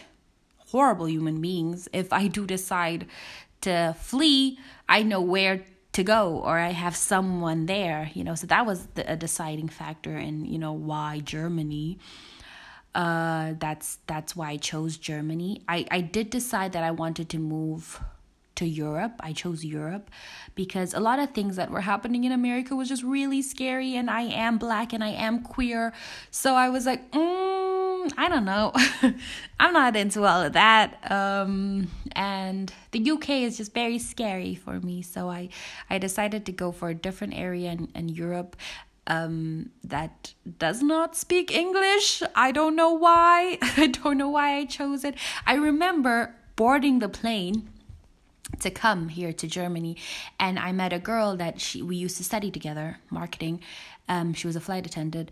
horrible 0.68 1.10
human 1.10 1.42
beings, 1.42 1.90
if 1.92 2.14
I 2.14 2.28
do 2.28 2.46
decide 2.46 3.06
to 3.60 3.98
flee, 4.00 4.60
I 4.88 5.04
know 5.04 5.20
where 5.20 5.66
to 5.98 6.04
go 6.04 6.42
or 6.46 6.60
I 6.60 6.74
have 6.74 6.96
someone 6.96 7.66
there, 7.66 8.12
you 8.14 8.24
know. 8.24 8.36
So 8.36 8.46
that 8.48 8.68
was 8.68 8.86
the, 8.94 9.12
a 9.12 9.16
deciding 9.16 9.68
factor 9.68 10.16
in, 10.16 10.46
you 10.46 10.60
know, 10.60 10.72
why 10.72 11.20
Germany. 11.20 11.98
Uh, 12.94 13.54
that's 13.60 13.98
that's 14.06 14.36
why 14.36 14.52
I 14.52 14.58
chose 14.58 14.98
Germany. 14.98 15.64
I 15.68 15.86
I 15.90 16.02
did 16.02 16.30
decide 16.30 16.72
that 16.74 16.84
I 16.84 16.92
wanted 16.92 17.30
to 17.30 17.40
move 17.40 18.00
to 18.58 18.66
Europe. 18.66 19.14
I 19.20 19.34
chose 19.34 19.66
Europe 19.66 20.10
because 20.54 20.94
a 20.94 21.00
lot 21.00 21.18
of 21.20 21.32
things 21.32 21.56
that 21.56 21.70
were 21.72 21.82
happening 21.82 22.24
in 22.26 22.32
America 22.32 22.76
was 22.76 22.90
just 22.90 23.04
really 23.04 23.42
scary 23.42 23.96
and 23.96 24.10
I 24.10 24.24
am 24.46 24.58
black 24.58 24.94
and 24.94 25.04
I 25.04 25.14
am 25.28 25.42
queer. 25.42 25.94
So 26.30 26.54
I 26.54 26.70
was 26.70 26.86
like, 26.86 27.12
mm, 27.12 27.67
I 28.18 28.30
don't 28.30 28.46
know. 28.46 28.74
I'm 29.60 29.74
not 29.74 29.96
into 29.96 30.24
all 30.24 30.42
of 30.42 30.54
that. 30.54 31.12
Um, 31.12 31.90
and 32.14 32.72
the 32.92 33.12
UK 33.12 33.30
is 33.30 33.58
just 33.58 33.74
very 33.74 34.00
scary 34.00 34.56
for 34.56 34.80
me. 34.80 35.02
So 35.02 35.30
I, 35.30 35.50
I 35.90 35.98
decided 35.98 36.46
to 36.46 36.52
go 36.52 36.72
for 36.72 36.90
a 36.90 36.96
different 36.96 37.34
area 37.36 37.72
in, 37.72 37.90
in 37.96 38.10
Europe 38.10 38.56
um, 39.08 39.72
that 39.84 40.34
does 40.60 40.84
not 40.84 41.16
speak 41.16 41.52
English. 41.52 42.22
I 42.36 42.52
don't 42.52 42.76
know 42.76 42.92
why. 42.92 43.58
I 43.78 43.88
don't 43.88 44.18
know 44.18 44.30
why 44.30 44.58
I 44.58 44.66
chose 44.66 45.04
it. 45.04 45.16
I 45.46 45.56
remember 45.56 46.36
boarding 46.56 47.00
the 47.00 47.10
plane 47.10 47.70
to 48.60 48.70
come 48.72 49.10
here 49.10 49.34
to 49.34 49.48
Germany 49.48 49.98
and 50.40 50.58
I 50.58 50.72
met 50.72 50.94
a 50.94 51.00
girl 51.00 51.36
that 51.36 51.60
she 51.60 51.82
we 51.82 51.98
used 51.98 52.18
to 52.18 52.24
study 52.24 52.50
together 52.50 52.98
marketing 53.10 53.60
um 54.08 54.34
she 54.34 54.48
was 54.48 54.56
a 54.56 54.62
flight 54.62 54.86
attendant 54.86 55.30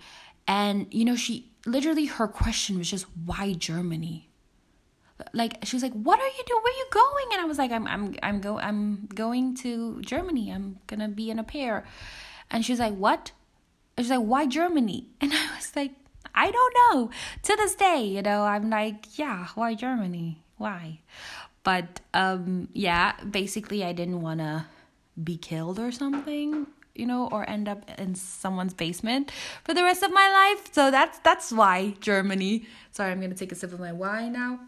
and 0.48 0.88
you 0.92 1.06
know 1.06 1.16
she 1.16 1.50
literally 1.66 2.06
her 2.06 2.28
question 2.28 2.78
was 2.78 2.90
just 2.90 3.06
why 3.26 3.54
Germany? 3.54 4.30
Like 5.34 5.64
she 5.64 5.76
was 5.76 5.84
like 5.84 5.94
what 5.94 6.20
are 6.20 6.28
you 6.28 6.44
doing? 6.46 6.62
Where 6.62 6.74
are 6.74 6.78
you 6.78 6.88
going? 6.92 7.26
And 7.34 7.42
I 7.42 7.46
was 7.46 7.58
like 7.58 7.72
I'm 7.72 7.88
I'm 7.88 8.16
I'm 8.22 8.42
go 8.42 8.60
I'm 8.60 9.08
going 9.14 9.56
to 9.58 10.02
Germany. 10.02 10.52
I'm 10.52 10.80
to 10.90 11.08
be 11.08 11.30
in 11.30 11.40
a 11.40 11.44
pair. 11.44 11.86
And 12.52 12.66
she's 12.66 12.80
like 12.80 12.96
what? 12.96 13.32
She's 13.98 14.10
like 14.10 14.20
why 14.20 14.46
Germany? 14.46 15.08
And 15.22 15.34
I 15.34 15.56
was 15.56 15.76
like 15.76 15.94
I 16.34 16.52
don't 16.52 16.76
know. 16.92 17.10
To 17.44 17.56
this 17.56 17.76
day 17.76 18.04
you 18.04 18.22
know 18.22 18.44
I'm 18.44 18.70
like 18.70 19.18
yeah 19.18 19.48
why 19.56 19.74
Germany? 19.74 20.44
Why? 20.58 21.00
But 21.66 22.00
um, 22.14 22.70
yeah, 22.74 23.14
basically, 23.24 23.84
I 23.84 23.92
didn't 23.92 24.22
want 24.22 24.40
to 24.40 24.68
be 25.22 25.36
killed 25.36 25.80
or 25.80 25.92
something 25.92 26.68
you 26.96 27.06
know 27.06 27.28
or 27.32 27.48
end 27.50 27.68
up 27.68 27.90
in 28.00 28.16
someone's 28.16 28.74
basement 28.74 29.32
for 29.64 29.74
the 29.74 29.84
rest 29.84 30.04
of 30.04 30.12
my 30.12 30.30
life. 30.30 30.74
So 30.74 30.92
that's 30.92 31.20
that's 31.20 31.52
why 31.52 31.96
germany. 32.00 32.66
Sorry 32.92 33.12
i'm 33.12 33.22
gonna 33.22 33.36
take 33.36 33.52
a 33.52 33.56
sip 33.56 33.74
of 33.74 33.80
my 33.80 33.92
wine 33.92 34.34
now. 34.34 34.60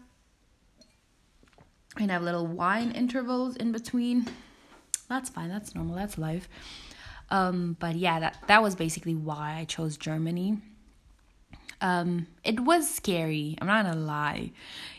And 1.96 2.10
have 2.10 2.22
little 2.22 2.46
wine 2.46 2.92
intervals 2.92 3.56
in 3.56 3.72
between. 3.72 4.26
That's 5.08 5.30
fine 5.30 5.48
that's 5.48 5.74
normal 5.74 5.96
that's 5.96 6.18
life. 6.18 6.48
Um 7.30 7.76
but 7.80 7.96
yeah 7.96 8.20
that 8.20 8.38
that 8.46 8.62
was 8.62 8.74
basically 8.74 9.14
why 9.14 9.56
i 9.58 9.64
chose 9.64 9.96
germany. 9.96 10.58
Um, 11.80 12.26
it 12.42 12.60
was 12.60 12.90
scary. 12.90 13.56
I'm 13.60 13.66
not 13.66 13.84
gonna 13.84 14.00
lie. 14.00 14.50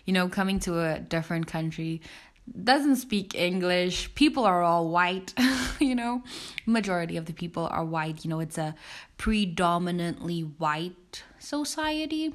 You 0.06 0.14
know, 0.14 0.30
coming 0.30 0.60
to 0.62 0.80
a 0.80 1.00
different 1.00 1.48
country 1.48 2.02
doesn't 2.64 2.98
speak 2.98 3.36
English. 3.36 4.14
People 4.16 4.46
are 4.46 4.64
all 4.64 4.90
white, 4.90 5.34
you 5.80 5.96
know. 5.96 6.24
Majority 6.66 7.18
of 7.18 7.26
the 7.26 7.34
people 7.34 7.68
are 7.72 7.84
white. 7.84 8.24
You 8.24 8.30
know, 8.30 8.40
it's 8.40 8.58
a 8.58 8.76
predominantly 9.18 10.42
white 10.42 11.24
society. 11.40 12.34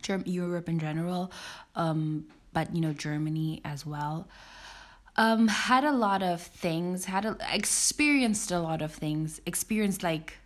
Germ- 0.00 0.24
Europe 0.26 0.68
in 0.68 0.78
general, 0.78 1.30
um, 1.74 2.26
but 2.52 2.74
you 2.74 2.80
know 2.80 2.92
Germany 2.92 3.60
as 3.64 3.84
well. 3.84 4.26
Um, 5.16 5.48
had 5.48 5.84
a 5.84 5.92
lot 5.92 6.22
of 6.22 6.40
things. 6.40 7.04
Had 7.04 7.26
a, 7.26 7.36
experienced 7.52 8.50
a 8.50 8.60
lot 8.60 8.80
of 8.80 8.92
things. 8.92 9.40
Experienced 9.44 10.02
like 10.02 10.38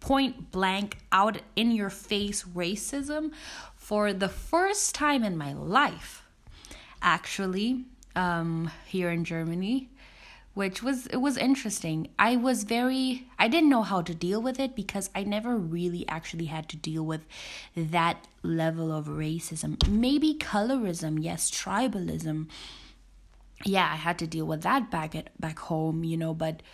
point 0.00 0.50
blank, 0.50 0.98
out 1.12 1.38
in 1.56 1.70
your 1.72 1.90
face 1.90 2.44
racism 2.44 3.30
for 3.76 4.12
the 4.12 4.28
first 4.28 4.94
time 4.94 5.24
in 5.24 5.36
my 5.36 5.52
life, 5.52 6.27
actually, 7.02 7.84
um, 8.16 8.70
here 8.86 9.10
in 9.10 9.24
Germany 9.24 9.88
which 10.58 10.82
was 10.82 11.06
it 11.06 11.18
was 11.18 11.36
interesting. 11.36 12.08
I 12.18 12.34
was 12.34 12.64
very 12.64 13.28
I 13.38 13.46
didn't 13.46 13.70
know 13.70 13.84
how 13.84 14.02
to 14.02 14.12
deal 14.12 14.42
with 14.42 14.58
it 14.58 14.74
because 14.74 15.08
I 15.14 15.22
never 15.22 15.56
really 15.56 16.04
actually 16.08 16.46
had 16.46 16.68
to 16.70 16.76
deal 16.76 17.06
with 17.06 17.20
that 17.76 18.26
level 18.42 18.90
of 18.90 19.06
racism. 19.06 19.88
Maybe 19.88 20.34
colorism, 20.34 21.22
yes, 21.22 21.48
tribalism. 21.48 22.48
Yeah, 23.64 23.88
I 23.92 23.94
had 23.94 24.18
to 24.18 24.26
deal 24.26 24.46
with 24.46 24.62
that 24.62 24.90
back 24.90 25.14
at 25.14 25.30
back 25.40 25.60
home, 25.60 26.02
you 26.02 26.16
know, 26.16 26.34
but 26.34 26.64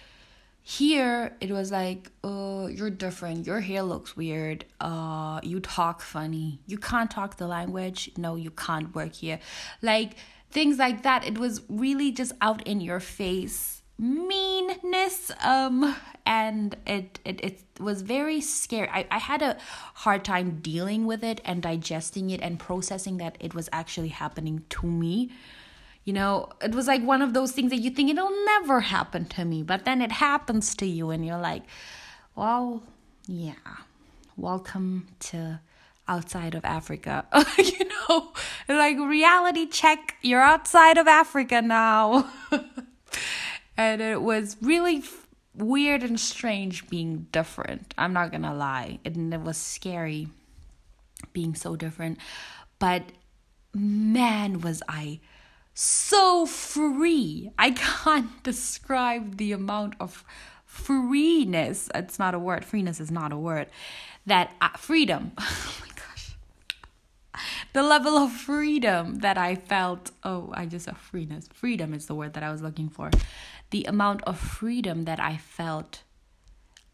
here 0.67 1.37
it 1.43 1.51
was 1.51 1.71
like 1.71 2.11
oh 2.25 2.67
you're 2.69 2.89
different. 2.89 3.47
Your 3.47 3.61
hair 3.61 3.83
looks 3.83 4.17
weird. 4.17 4.65
Uh 4.81 5.39
you 5.43 5.61
talk 5.61 6.01
funny. 6.01 6.59
You 6.67 6.79
can't 6.79 7.11
talk 7.11 7.37
the 7.37 7.47
language. 7.47 8.11
No 8.17 8.35
you 8.35 8.51
can't 8.51 8.95
work 8.95 9.13
here. 9.17 9.39
Like 9.83 10.17
things 10.51 10.79
like 10.79 11.03
that. 11.03 11.27
It 11.27 11.37
was 11.37 11.61
really 11.69 12.11
just 12.13 12.33
out 12.41 12.67
in 12.67 12.81
your 12.81 12.99
face 12.99 13.83
meanness 13.97 15.31
um 15.45 15.95
and 16.27 16.77
it 16.87 17.21
it, 17.27 17.45
it 17.45 17.61
was 17.79 18.01
very 18.01 18.41
scary. 18.41 18.89
I, 18.89 19.07
I 19.11 19.19
had 19.19 19.43
a 19.43 19.59
hard 19.97 20.25
time 20.25 20.61
dealing 20.63 21.05
with 21.05 21.23
it 21.23 21.43
and 21.45 21.63
digesting 21.63 22.31
it 22.31 22.41
and 22.41 22.59
processing 22.59 23.19
that 23.19 23.37
it 23.39 23.55
was 23.55 23.69
actually 23.71 24.09
happening 24.09 24.65
to 24.71 24.87
me 24.87 25.31
you 26.05 26.13
know, 26.13 26.51
it 26.61 26.75
was 26.75 26.87
like 26.87 27.03
one 27.03 27.23
of 27.23 27.33
those 27.33 27.53
things 27.53 27.71
that 27.71 27.79
you 27.79 27.91
think 27.91 28.11
it'll 28.11 28.45
never 28.45 28.81
happen 28.81 29.25
to 29.27 29.45
me, 29.45 29.63
but 29.63 29.85
then 29.85 30.03
it 30.03 30.13
happens 30.13 30.75
to 30.77 30.87
you, 30.87 31.11
and 31.11 31.25
you're 31.25 31.39
like, 31.39 31.63
well, 32.35 32.83
yeah, 33.27 33.55
welcome 34.37 35.09
to 35.21 35.61
outside 36.07 36.55
of 36.55 36.65
Africa. 36.65 37.25
you 37.59 37.89
know, 38.09 38.33
like 38.69 38.99
reality 38.99 39.67
check, 39.67 40.17
you're 40.23 40.43
outside 40.43 40.99
of 40.99 41.07
Africa 41.09 41.63
now. 41.63 42.31
and 43.77 44.01
it 44.01 44.21
was 44.21 44.57
really 44.61 44.99
f- 44.99 45.27
weird 45.57 46.03
and 46.03 46.21
strange 46.21 46.89
being 46.89 47.27
different. 47.33 47.95
I'm 47.97 48.13
not 48.13 48.31
gonna 48.31 48.55
lie. 48.55 48.99
And 49.05 49.33
it 49.33 49.41
was 49.41 49.57
scary 49.57 50.29
being 51.33 51.55
so 51.55 51.77
different. 51.77 52.19
But 52.79 53.05
man, 53.73 54.61
was 54.61 54.83
I 54.89 55.21
so 55.75 56.47
free. 56.47 57.51
I 57.59 57.71
can't 58.05 58.43
describe 58.43 59.37
the 59.37 59.53
amount 59.53 59.95
of 60.01 60.25
freeness. 60.65 61.89
It's 61.95 62.19
not 62.19 62.35
a 62.35 62.39
word. 62.39 62.65
Freeness 62.65 63.01
is 63.01 63.11
not 63.11 63.33
a 63.33 63.37
word. 63.37 63.69
That 64.27 64.53
uh, 64.61 64.71
freedom. 64.77 65.33
Oh 65.41 65.77
my 65.81 65.89
gosh. 65.89 66.37
The 67.73 67.83
level 67.83 68.17
of 68.17 68.33
freedom 68.33 69.17
that 69.17 69.37
I 69.37 69.57
felt. 69.57 70.13
Oh, 70.23 70.53
I 70.55 70.67
just 70.67 70.87
said 70.87 70.97
freeness. 70.97 71.49
Freedom 71.53 71.93
is 71.93 72.07
the 72.07 72.15
word 72.15 72.35
that 72.35 72.43
I 72.43 72.51
was 72.51 72.63
looking 72.63 72.89
for. 72.89 73.11
The 73.71 73.85
amount 73.85 74.23
of 74.23 74.39
freedom 74.39 75.05
that 75.05 75.21
I 75.21 75.37
felt 75.37 76.03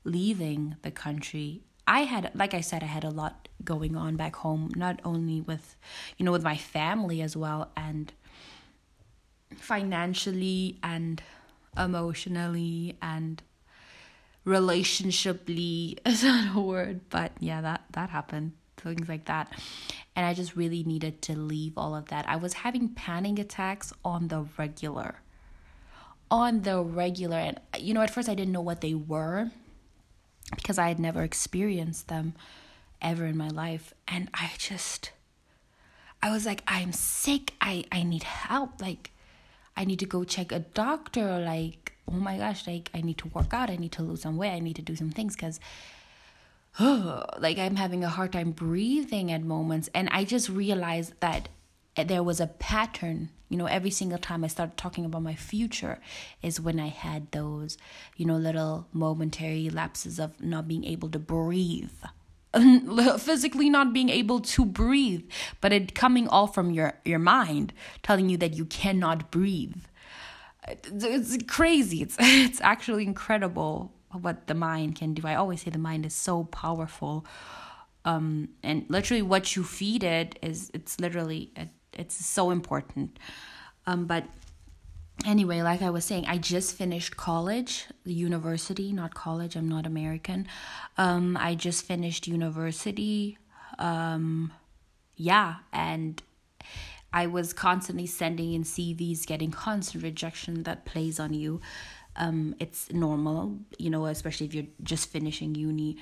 leaving 0.02 0.76
the 0.82 0.90
country 0.90 1.62
I 1.90 2.02
had, 2.02 2.30
like 2.36 2.54
I 2.54 2.60
said, 2.60 2.84
I 2.84 2.86
had 2.86 3.02
a 3.02 3.10
lot 3.10 3.48
going 3.64 3.96
on 3.96 4.14
back 4.14 4.36
home, 4.36 4.70
not 4.76 5.00
only 5.04 5.40
with, 5.40 5.76
you 6.16 6.24
know, 6.24 6.30
with 6.30 6.44
my 6.44 6.56
family 6.56 7.20
as 7.20 7.36
well, 7.36 7.72
and 7.76 8.12
financially 9.56 10.78
and 10.82 11.22
emotionally 11.76 12.96
and 13.00 13.42
relationshiply 14.46 15.98
is 16.06 16.24
not 16.24 16.56
a 16.56 16.60
word? 16.60 17.00
But 17.10 17.32
yeah 17.40 17.60
that 17.60 17.84
that 17.92 18.10
happened 18.10 18.52
things 18.76 19.08
like 19.08 19.26
that. 19.26 19.52
And 20.16 20.26
i 20.26 20.34
just 20.34 20.56
really 20.56 20.82
needed 20.84 21.22
to 21.22 21.36
leave 21.36 21.74
all 21.76 21.94
of 21.94 22.06
that. 22.06 22.28
I 22.28 22.36
was 22.36 22.54
having 22.54 22.88
panic 22.88 23.38
attacks 23.38 23.92
on 24.04 24.28
the 24.28 24.46
regular 24.58 25.16
on 26.30 26.62
the 26.62 26.82
regular. 26.82 27.36
And 27.36 27.60
uh, 27.74 27.78
you 27.78 27.94
know 27.94 28.02
at 28.02 28.10
first 28.10 28.28
i 28.28 28.34
didn't 28.34 28.52
know 28.52 28.60
what 28.60 28.80
they 28.80 28.94
were 28.94 29.50
because 30.54 30.78
i 30.78 30.88
had 30.88 30.98
never 30.98 31.22
experienced 31.22 32.08
them 32.08 32.34
ever 33.02 33.26
in 33.26 33.36
my 33.36 33.48
life. 33.48 33.94
And 34.08 34.28
i 34.34 34.50
just 34.58 35.12
i 36.22 36.30
was 36.30 36.46
like 36.46 36.62
i'm 36.66 36.92
sick. 36.92 37.54
I 37.60 37.84
i 37.92 38.02
need 38.02 38.22
help. 38.24 38.80
Like 38.80 39.12
I 39.80 39.84
need 39.86 39.98
to 40.00 40.06
go 40.06 40.24
check 40.24 40.52
a 40.52 40.58
doctor. 40.58 41.38
Like, 41.38 41.94
oh 42.06 42.20
my 42.28 42.36
gosh, 42.36 42.66
like 42.66 42.90
I 42.92 43.00
need 43.00 43.16
to 43.18 43.28
work 43.28 43.54
out, 43.54 43.70
I 43.70 43.76
need 43.76 43.92
to 43.92 44.02
lose 44.02 44.20
some 44.20 44.36
weight, 44.36 44.52
I 44.52 44.58
need 44.58 44.76
to 44.76 44.82
do 44.82 44.94
some 44.94 45.10
things 45.10 45.34
because 45.34 45.58
oh, 46.78 47.24
like 47.38 47.58
I'm 47.58 47.76
having 47.76 48.04
a 48.04 48.10
hard 48.10 48.32
time 48.32 48.50
breathing 48.50 49.32
at 49.32 49.42
moments. 49.42 49.88
And 49.94 50.10
I 50.12 50.24
just 50.24 50.50
realized 50.50 51.14
that 51.20 51.48
there 51.96 52.22
was 52.22 52.40
a 52.40 52.46
pattern 52.46 53.30
you 53.50 53.58
know 53.58 53.66
every 53.66 53.90
single 53.90 54.16
time 54.16 54.42
i 54.42 54.46
started 54.46 54.74
talking 54.78 55.04
about 55.04 55.22
my 55.22 55.34
future 55.34 55.98
is 56.40 56.58
when 56.58 56.80
i 56.80 56.86
had 56.86 57.30
those 57.32 57.76
you 58.16 58.24
know 58.24 58.36
little 58.36 58.86
momentary 58.92 59.68
lapses 59.68 60.18
of 60.18 60.40
not 60.40 60.66
being 60.66 60.84
able 60.84 61.10
to 61.10 61.18
breathe 61.18 62.00
physically 63.18 63.70
not 63.70 63.92
being 63.92 64.08
able 64.08 64.40
to 64.40 64.64
breathe 64.64 65.28
but 65.60 65.72
it 65.72 65.94
coming 65.94 66.26
all 66.28 66.46
from 66.46 66.70
your 66.70 66.94
your 67.04 67.18
mind 67.18 67.72
telling 68.02 68.28
you 68.28 68.36
that 68.36 68.54
you 68.54 68.64
cannot 68.64 69.30
breathe. 69.30 69.76
It's 70.68 71.38
crazy. 71.46 72.02
It's 72.02 72.16
it's 72.20 72.60
actually 72.60 73.04
incredible 73.04 73.92
what 74.12 74.48
the 74.48 74.54
mind 74.54 74.96
can 74.96 75.14
do. 75.14 75.26
I 75.26 75.36
always 75.36 75.62
say 75.62 75.70
the 75.70 75.78
mind 75.78 76.04
is 76.06 76.14
so 76.14 76.44
powerful. 76.44 77.24
Um 78.04 78.48
and 78.62 78.84
literally 78.88 79.22
what 79.22 79.54
you 79.54 79.62
feed 79.62 80.02
it 80.02 80.38
is 80.42 80.70
it's 80.74 80.98
literally 80.98 81.52
a 81.56 81.68
it's 81.92 82.24
so 82.24 82.50
important. 82.50 83.18
Um, 83.86 84.06
but 84.06 84.24
anyway, 85.26 85.62
like 85.62 85.82
I 85.82 85.90
was 85.90 86.04
saying, 86.04 86.26
I 86.26 86.38
just 86.38 86.76
finished 86.76 87.16
college, 87.16 87.86
the 88.04 88.12
university, 88.12 88.92
not 88.92 89.14
college. 89.14 89.56
I'm 89.56 89.68
not 89.68 89.86
American. 89.86 90.46
Um, 90.96 91.36
I 91.36 91.54
just 91.54 91.84
finished 91.84 92.26
university. 92.26 93.38
Um, 93.78 94.52
yeah, 95.16 95.56
and 95.72 96.22
I 97.12 97.26
was 97.26 97.52
constantly 97.52 98.06
sending 98.06 98.52
in 98.52 98.64
CVs, 98.64 99.26
getting 99.26 99.50
constant 99.50 100.04
rejection 100.04 100.62
that 100.62 100.84
plays 100.84 101.18
on 101.18 101.34
you. 101.34 101.60
Um, 102.16 102.54
it's 102.58 102.92
normal, 102.92 103.58
you 103.78 103.90
know, 103.90 104.06
especially 104.06 104.46
if 104.46 104.54
you're 104.54 104.66
just 104.82 105.08
finishing 105.08 105.54
uni 105.54 105.96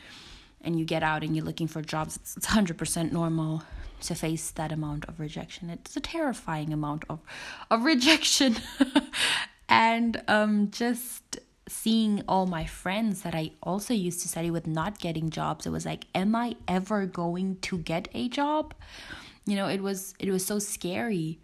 and 0.61 0.79
you 0.79 0.85
get 0.85 1.03
out 1.03 1.23
and 1.23 1.37
you're 1.37 1.45
looking 1.45 1.69
for 1.69 1.83
jobs. 1.83 2.17
It's, 2.17 2.37
it's 2.37 2.47
100% 2.47 3.13
normal 3.13 3.63
to 4.01 4.15
face 4.15 4.51
that 4.53 4.73
amount 4.73 5.05
of 5.07 5.21
rejection. 5.21 5.71
It's 5.71 5.97
a 5.97 6.01
terrifying 6.01 6.73
amount 6.73 7.05
of 7.09 7.21
of 7.71 7.85
rejection. 7.93 8.57
and 9.69 10.23
um 10.29 10.71
just 10.71 11.41
seeing 11.69 12.23
all 12.27 12.47
my 12.47 12.65
friends 12.65 13.23
that 13.23 13.35
I 13.35 13.53
also 13.63 13.93
used 13.95 14.23
to 14.23 14.29
study 14.29 14.51
with 14.51 14.67
not 14.67 14.99
getting 14.99 15.31
jobs, 15.31 15.67
it 15.67 15.71
was 15.71 15.85
like, 15.85 16.07
am 16.15 16.35
I 16.35 16.57
ever 16.67 17.07
going 17.07 17.59
to 17.61 17.79
get 17.79 18.09
a 18.15 18.29
job? 18.29 18.75
You 19.47 19.57
know, 19.57 19.69
it 19.69 19.83
was 19.83 20.15
it 20.19 20.31
was 20.31 20.45
so 20.45 20.59
scary. 20.59 21.39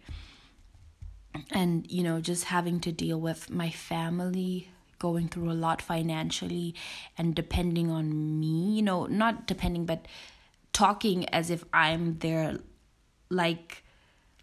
And, 1.51 1.89
you 1.91 2.01
know, 2.01 2.21
just 2.21 2.45
having 2.45 2.79
to 2.81 2.93
deal 2.93 3.19
with 3.19 3.49
my 3.49 3.69
family 3.69 4.69
going 4.99 5.27
through 5.27 5.51
a 5.51 5.53
lot 5.53 5.81
financially 5.81 6.73
and 7.17 7.35
depending 7.35 7.91
on 7.91 8.39
me, 8.39 8.75
you 8.75 8.81
know, 8.81 9.05
not 9.07 9.45
depending 9.45 9.85
but 9.85 10.05
talking 10.75 11.27
as 11.29 11.49
if 11.49 11.63
I'm 11.73 12.19
their 12.19 12.59
like 13.29 13.83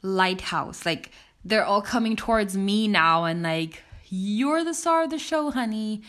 lighthouse. 0.01 0.85
Like 0.85 1.13
they're 1.45 1.65
all 1.65 1.83
coming 1.83 2.17
towards 2.17 2.57
me 2.57 2.89
now 2.89 3.25
and 3.25 3.43
like 3.43 3.83
you're 4.15 4.63
the 4.63 4.75
star 4.75 5.05
of 5.05 5.11
the 5.11 5.19
show, 5.19 5.51
honey. 5.51 6.03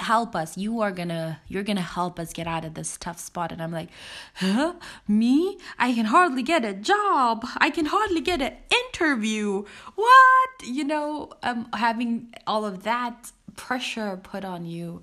help 0.00 0.34
us. 0.34 0.56
You 0.56 0.80
are 0.80 0.90
gonna 0.90 1.40
you're 1.48 1.62
gonna 1.62 1.82
help 1.82 2.18
us 2.18 2.32
get 2.32 2.46
out 2.46 2.64
of 2.64 2.74
this 2.74 2.96
tough 2.96 3.18
spot. 3.18 3.52
And 3.52 3.62
I'm 3.62 3.72
like, 3.72 3.88
huh? 4.36 4.74
Me? 5.08 5.58
I 5.78 5.92
can 5.92 6.06
hardly 6.06 6.42
get 6.42 6.64
a 6.64 6.72
job. 6.72 7.46
I 7.58 7.68
can 7.68 7.86
hardly 7.86 8.20
get 8.20 8.40
an 8.40 8.54
interview. 8.70 9.64
What? 9.94 10.50
You 10.64 10.84
know, 10.84 11.32
um, 11.42 11.68
having 11.74 12.32
all 12.46 12.64
of 12.64 12.84
that 12.84 13.32
pressure 13.54 14.18
put 14.22 14.46
on 14.46 14.64
you, 14.64 15.02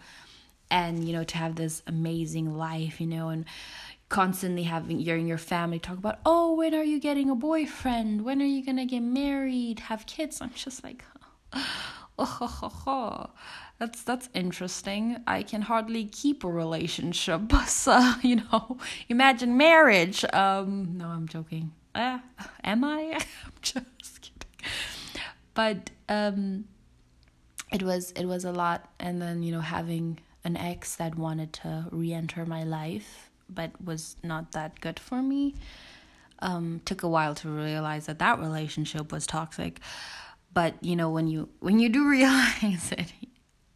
and 0.72 1.08
you 1.08 1.14
know 1.14 1.24
to 1.24 1.38
have 1.38 1.56
this 1.56 1.84
amazing 1.86 2.58
life, 2.58 3.00
you 3.00 3.08
know, 3.08 3.30
and 3.30 3.46
constantly 4.10 4.64
having 4.64 5.00
hearing 5.00 5.28
your 5.28 5.38
family 5.38 5.78
talk 5.78 5.98
about 5.98 6.20
oh 6.26 6.56
when 6.56 6.74
are 6.74 6.84
you 6.84 7.00
getting 7.00 7.30
a 7.30 7.36
boyfriend? 7.36 8.26
When 8.26 8.42
are 8.42 8.46
you 8.46 8.66
gonna 8.66 8.86
get 8.86 9.02
married? 9.02 9.80
Have 9.82 10.06
kids? 10.08 10.42
I'm 10.42 10.52
just 10.54 10.84
like 10.84 11.04
oh, 12.18 13.30
that's 13.80 14.04
that's 14.04 14.30
interesting. 14.34 15.18
I 15.28 15.44
can 15.44 15.62
hardly 15.62 16.06
keep 16.06 16.44
a 16.44 16.50
relationship. 16.50 17.42
So 17.68 18.14
you 18.24 18.38
know 18.38 18.78
imagine 19.08 19.58
marriage. 19.58 20.26
Um 20.34 20.98
no 20.98 21.08
i'm 21.08 21.28
joking. 21.28 21.72
Uh, 21.96 22.20
am 22.64 22.84
i? 22.84 23.20
I'm 23.46 23.54
just 23.62 24.22
kidding. 24.22 24.72
But 25.54 25.92
um 26.10 26.66
it 27.72 27.84
was 27.84 28.12
it 28.14 28.26
was 28.26 28.44
a 28.44 28.52
lot. 28.52 28.92
And 29.00 29.22
then 29.22 29.44
you 29.44 29.52
know 29.52 29.62
having 29.62 30.20
an 30.44 30.58
ex 30.58 30.96
that 30.96 31.16
wanted 31.16 31.54
to 31.54 31.86
re-enter 31.92 32.46
my 32.46 32.64
life 32.64 33.29
but 33.54 33.72
was 33.84 34.16
not 34.24 34.52
that 34.54 34.80
good 34.80 35.00
for 35.00 35.22
me. 35.22 35.56
Um, 36.40 36.82
took 36.86 37.04
a 37.04 37.08
while 37.08 37.36
to 37.36 37.50
realize 37.50 38.06
that 38.06 38.20
that 38.20 38.40
relationship 38.40 39.12
was 39.12 39.28
toxic, 39.28 39.80
but 40.54 40.82
you 40.82 40.96
know 40.96 41.10
when 41.10 41.28
you 41.28 41.50
when 41.60 41.80
you 41.80 41.90
do 41.90 42.08
realize 42.18 42.92
it 42.92 43.12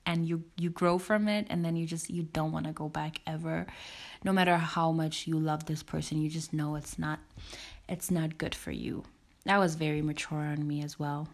and 0.06 0.28
you 0.28 0.44
you 0.58 0.70
grow 0.70 0.98
from 0.98 1.28
it 1.28 1.48
and 1.50 1.64
then 1.64 1.76
you 1.76 1.86
just 1.86 2.10
you 2.10 2.24
don't 2.24 2.52
want 2.52 2.66
to 2.66 2.72
go 2.72 2.88
back 2.88 3.20
ever. 3.28 3.68
No 4.24 4.32
matter 4.32 4.56
how 4.56 4.92
much 4.92 5.28
you 5.28 5.38
love 5.38 5.66
this 5.66 5.84
person 5.84 6.22
you 6.22 6.30
just 6.30 6.54
know 6.54 6.76
it's 6.76 6.98
not 6.98 7.20
it's 7.90 8.10
not 8.10 8.38
good 8.38 8.56
for 8.56 8.72
you. 8.72 9.04
That 9.46 9.58
was 9.58 9.76
very 9.76 10.02
mature 10.02 10.40
on 10.40 10.66
me 10.66 10.84
as 10.84 10.98
well 10.98 11.28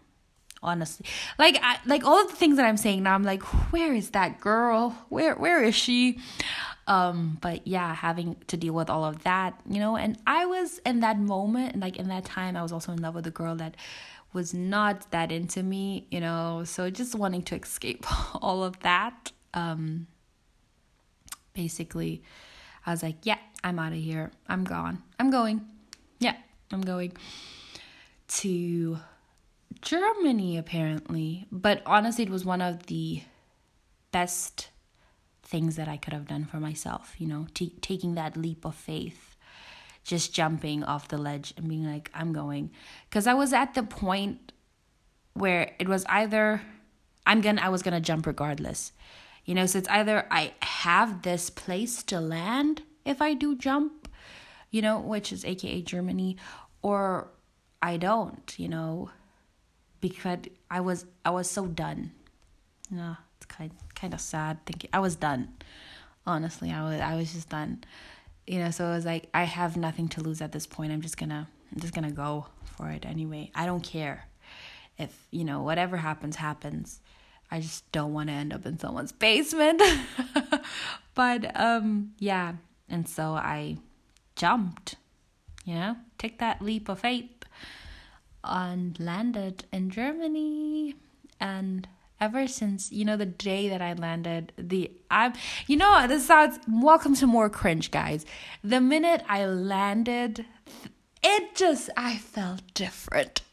honestly. 0.62 1.06
Like 1.38 1.60
I, 1.62 1.78
like 1.86 2.04
all 2.04 2.22
of 2.22 2.30
the 2.30 2.36
things 2.36 2.58
that 2.58 2.66
i'm 2.66 2.78
saying 2.78 3.04
now 3.04 3.16
i'm 3.16 3.24
like 3.24 3.44
where 3.72 3.94
is 3.94 4.12
that 4.12 4.40
girl? 4.40 4.98
Where 5.10 5.36
where 5.36 5.64
is 5.64 5.76
she? 5.76 6.20
Um 6.88 7.38
but 7.42 7.68
yeah 7.68 7.94
having 7.94 8.36
to 8.48 8.58
deal 8.58 8.74
with 8.74 8.90
all 8.90 9.06
of 9.06 9.24
that 9.24 9.60
you 9.70 9.80
know 9.80 9.96
and 9.96 10.18
i 10.26 10.46
was 10.46 10.80
in 10.86 11.02
that 11.02 11.20
moment 11.20 11.80
like 11.80 11.98
in 11.98 12.08
that 12.08 12.26
time 12.26 12.58
i 12.58 12.64
was 12.64 12.72
also 12.72 12.92
in 12.92 13.02
love 13.02 13.14
with 13.14 13.28
a 13.28 13.32
girl 13.32 13.56
that 13.56 13.76
was 14.34 14.54
not 14.54 15.10
that 15.12 15.32
into 15.32 15.62
me 15.62 16.08
you 16.10 16.20
know 16.20 16.64
so 16.66 16.90
just 16.90 17.14
wanting 17.16 17.44
to 17.44 17.56
escape 17.56 18.06
all 18.42 18.64
of 18.64 18.80
that 18.80 19.32
um 19.54 20.08
basically 21.54 22.24
i 22.88 22.92
was 22.92 23.04
like 23.04 23.18
yeah 23.24 23.38
i'm 23.64 23.78
out 23.78 23.92
of 23.92 24.00
here. 24.00 24.32
I'm 24.48 24.64
gone. 24.64 25.04
I'm 25.20 25.30
going. 25.30 25.62
Yeah 26.20 26.36
i'm 26.72 26.82
going 26.82 27.14
to 28.28 28.98
Germany, 29.82 30.58
apparently. 30.58 31.46
But 31.52 31.82
honestly, 31.86 32.24
it 32.24 32.30
was 32.30 32.46
one 32.46 32.62
of 32.62 32.88
the 32.88 33.24
best 34.12 34.70
things 35.44 35.76
that 35.78 35.88
I 35.88 35.98
could 35.98 36.14
have 36.14 36.28
done 36.28 36.46
for 36.46 36.58
myself, 36.58 37.16
you 37.18 37.28
know, 37.28 37.48
t- 37.54 37.76
taking 37.82 38.16
that 38.16 38.38
leap 38.38 38.66
of 38.66 38.76
faith, 38.76 39.36
just 40.04 40.34
jumping 40.34 40.84
off 40.84 41.08
the 41.08 41.18
ledge 41.18 41.54
and 41.58 41.68
being 41.68 41.86
like, 41.86 42.12
I'm 42.14 42.34
going. 42.34 42.72
Because 43.10 43.26
I 43.26 43.34
was 43.34 43.52
at 43.52 43.74
the 43.74 43.84
point 43.84 44.52
where 45.34 45.74
it 45.80 45.88
was 45.88 46.06
either 46.08 46.62
I'm 47.26 47.42
gonna, 47.42 47.62
I 47.62 47.70
was 47.70 47.82
gonna 47.82 48.00
jump 48.00 48.28
regardless, 48.28 48.92
you 49.46 49.56
know, 49.56 49.66
so 49.66 49.80
it's 49.80 49.90
either 49.90 50.28
I 50.30 50.54
have 50.62 51.24
this 51.24 51.50
place 51.50 52.04
to 52.04 52.20
land 52.20 52.84
if 53.04 53.22
I 53.22 53.34
do 53.34 53.56
jump, 53.56 54.08
you 54.70 54.82
know, 54.82 55.00
which 55.00 55.32
is 55.34 55.46
AKA 55.46 55.82
Germany, 55.82 56.38
or 56.84 57.32
I 57.82 57.98
don't, 57.98 58.54
you 58.60 58.68
know 58.68 59.10
because 60.02 60.40
I 60.70 60.82
was 60.82 61.06
I 61.26 61.32
was 61.32 61.50
so 61.50 61.68
done. 61.68 62.12
Yeah, 62.92 63.16
it's 63.38 63.46
kind 63.46 63.72
kind 63.96 64.14
of 64.14 64.22
sad 64.22 64.66
thinking 64.66 64.90
I 64.94 65.00
was 65.00 65.16
done. 65.16 65.50
Honestly, 66.26 66.72
I 66.72 66.84
was 66.84 67.02
I 67.02 67.16
was 67.16 67.34
just 67.34 67.50
done. 67.50 67.84
You 68.48 68.60
know, 68.60 68.72
so 68.72 68.88
it 68.88 68.96
was 68.96 69.06
like 69.06 69.30
I 69.34 69.44
have 69.44 69.78
nothing 69.78 70.08
to 70.10 70.22
lose 70.22 70.42
at 70.42 70.52
this 70.52 70.66
point. 70.66 70.92
I'm 70.92 71.02
just 71.02 71.18
gonna 71.18 71.48
I'm 71.72 71.80
just 71.80 71.94
gonna 71.94 72.12
go 72.12 72.48
for 72.64 72.90
it 72.90 73.06
anyway. 73.06 73.52
I 73.54 73.66
don't 73.66 73.84
care 73.84 74.26
if 74.98 75.28
you 75.32 75.44
know 75.44 75.62
whatever 75.62 75.98
happens 75.98 76.36
happens. 76.36 77.00
I 77.52 77.60
just 77.62 77.92
don't 77.92 78.14
want 78.14 78.30
to 78.30 78.34
end 78.34 78.54
up 78.54 78.66
in 78.66 78.78
someone's 78.78 79.12
basement. 79.12 79.82
but 81.16 81.52
um 81.60 82.14
yeah, 82.20 82.54
and 82.90 83.08
so 83.08 83.34
I 83.34 83.78
jumped. 84.36 84.96
You 85.66 85.76
know, 85.76 85.98
take 86.18 86.40
that 86.40 86.64
leap 86.64 86.90
of 86.90 87.00
faith 87.02 87.39
and 88.44 89.00
landed 89.00 89.66
in 89.72 89.90
Germany. 89.90 90.96
And 91.40 91.88
ever 92.20 92.48
since, 92.48 92.92
you 92.92 93.06
know, 93.06 93.18
the 93.18 93.26
day 93.26 93.70
that 93.70 93.82
I 93.82 93.94
landed, 93.94 94.52
the 94.58 94.92
I'm 95.10 95.34
you 95.68 95.78
know, 95.78 96.08
this 96.08 96.28
sounds 96.28 96.60
welcome 96.68 97.16
to 97.16 97.28
more 97.28 97.50
cringe, 97.50 97.92
guys. 97.92 98.26
The 98.64 98.82
minute 98.82 99.24
I 99.28 99.46
landed, 99.46 100.46
it 101.24 101.56
just 101.56 101.90
I 101.96 102.18
felt 102.18 102.62
different. 102.74 103.42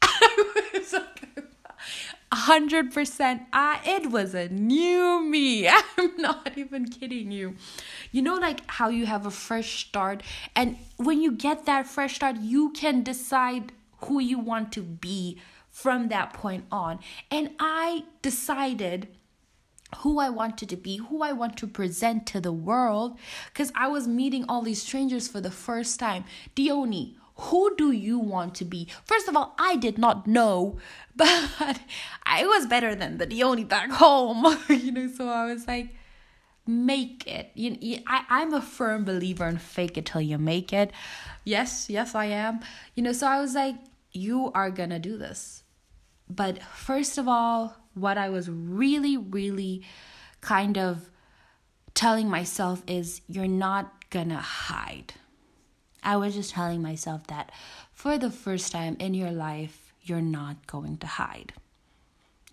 Hundred 2.32 2.92
percent. 2.92 3.42
I 3.52 3.80
it 3.84 4.10
was 4.10 4.34
a 4.34 4.48
new 4.48 5.22
me. 5.24 5.68
I'm 5.98 6.16
not 6.18 6.52
even 6.56 6.86
kidding 6.86 7.30
you. 7.30 7.54
You 8.10 8.22
know, 8.22 8.34
like 8.34 8.60
how 8.66 8.88
you 8.88 9.06
have 9.06 9.26
a 9.26 9.30
fresh 9.30 9.86
start, 9.86 10.22
and 10.54 10.76
when 10.96 11.22
you 11.22 11.32
get 11.32 11.66
that 11.66 11.86
fresh 11.86 12.16
start, 12.16 12.36
you 12.40 12.70
can 12.70 13.02
decide 13.02 13.72
who 14.02 14.20
you 14.20 14.38
want 14.38 14.72
to 14.72 14.82
be 14.82 15.38
from 15.70 16.08
that 16.08 16.32
point 16.32 16.64
on. 16.70 16.98
And 17.30 17.50
I 17.60 18.04
decided 18.22 19.08
who 19.98 20.18
I 20.18 20.30
wanted 20.30 20.68
to 20.70 20.76
be, 20.76 20.96
who 20.96 21.22
I 21.22 21.32
want 21.32 21.56
to 21.58 21.66
present 21.66 22.26
to 22.28 22.40
the 22.40 22.52
world, 22.52 23.18
because 23.52 23.72
I 23.74 23.88
was 23.88 24.08
meeting 24.08 24.44
all 24.48 24.62
these 24.62 24.82
strangers 24.82 25.28
for 25.28 25.40
the 25.40 25.50
first 25.50 26.00
time. 26.00 26.24
Dione, 26.54 27.16
who 27.36 27.74
do 27.76 27.92
you 27.92 28.18
want 28.18 28.54
to 28.56 28.64
be? 28.64 28.88
First 29.04 29.28
of 29.28 29.36
all, 29.36 29.54
I 29.58 29.76
did 29.76 29.98
not 29.98 30.26
know, 30.26 30.78
but 31.16 31.80
I 32.24 32.46
was 32.46 32.66
better 32.66 32.94
than 32.94 33.18
the 33.18 33.26
Dione 33.26 33.64
back 33.64 33.90
home, 33.90 34.58
you 34.68 34.92
know, 34.92 35.08
so 35.08 35.28
I 35.28 35.46
was 35.46 35.66
like, 35.66 35.94
make 36.66 37.26
it. 37.26 37.50
You, 37.54 37.76
you, 37.80 37.98
I, 38.06 38.24
I'm 38.28 38.52
a 38.52 38.60
firm 38.60 39.04
believer 39.04 39.46
in 39.46 39.58
fake 39.58 39.96
it 39.96 40.06
till 40.06 40.20
you 40.20 40.38
make 40.38 40.72
it. 40.72 40.90
Yes, 41.44 41.88
yes, 41.88 42.14
I 42.14 42.26
am. 42.26 42.60
You 42.94 43.02
know, 43.02 43.12
so 43.12 43.26
I 43.26 43.40
was 43.40 43.54
like, 43.54 43.76
you 44.12 44.50
are 44.54 44.70
gonna 44.70 44.98
do 44.98 45.16
this. 45.16 45.62
But 46.28 46.62
first 46.62 47.18
of 47.18 47.28
all, 47.28 47.76
what 47.94 48.18
I 48.18 48.28
was 48.28 48.50
really, 48.50 49.16
really 49.16 49.82
kind 50.40 50.76
of 50.76 51.10
telling 51.94 52.28
myself 52.28 52.82
is, 52.86 53.20
you're 53.28 53.46
not 53.46 54.10
gonna 54.10 54.40
hide. 54.40 55.14
I 56.02 56.16
was 56.16 56.34
just 56.34 56.52
telling 56.52 56.82
myself 56.82 57.26
that 57.28 57.50
for 57.92 58.18
the 58.18 58.30
first 58.30 58.70
time 58.70 58.96
in 59.00 59.14
your 59.14 59.32
life, 59.32 59.92
you're 60.02 60.20
not 60.20 60.66
going 60.66 60.98
to 60.98 61.06
hide. 61.06 61.52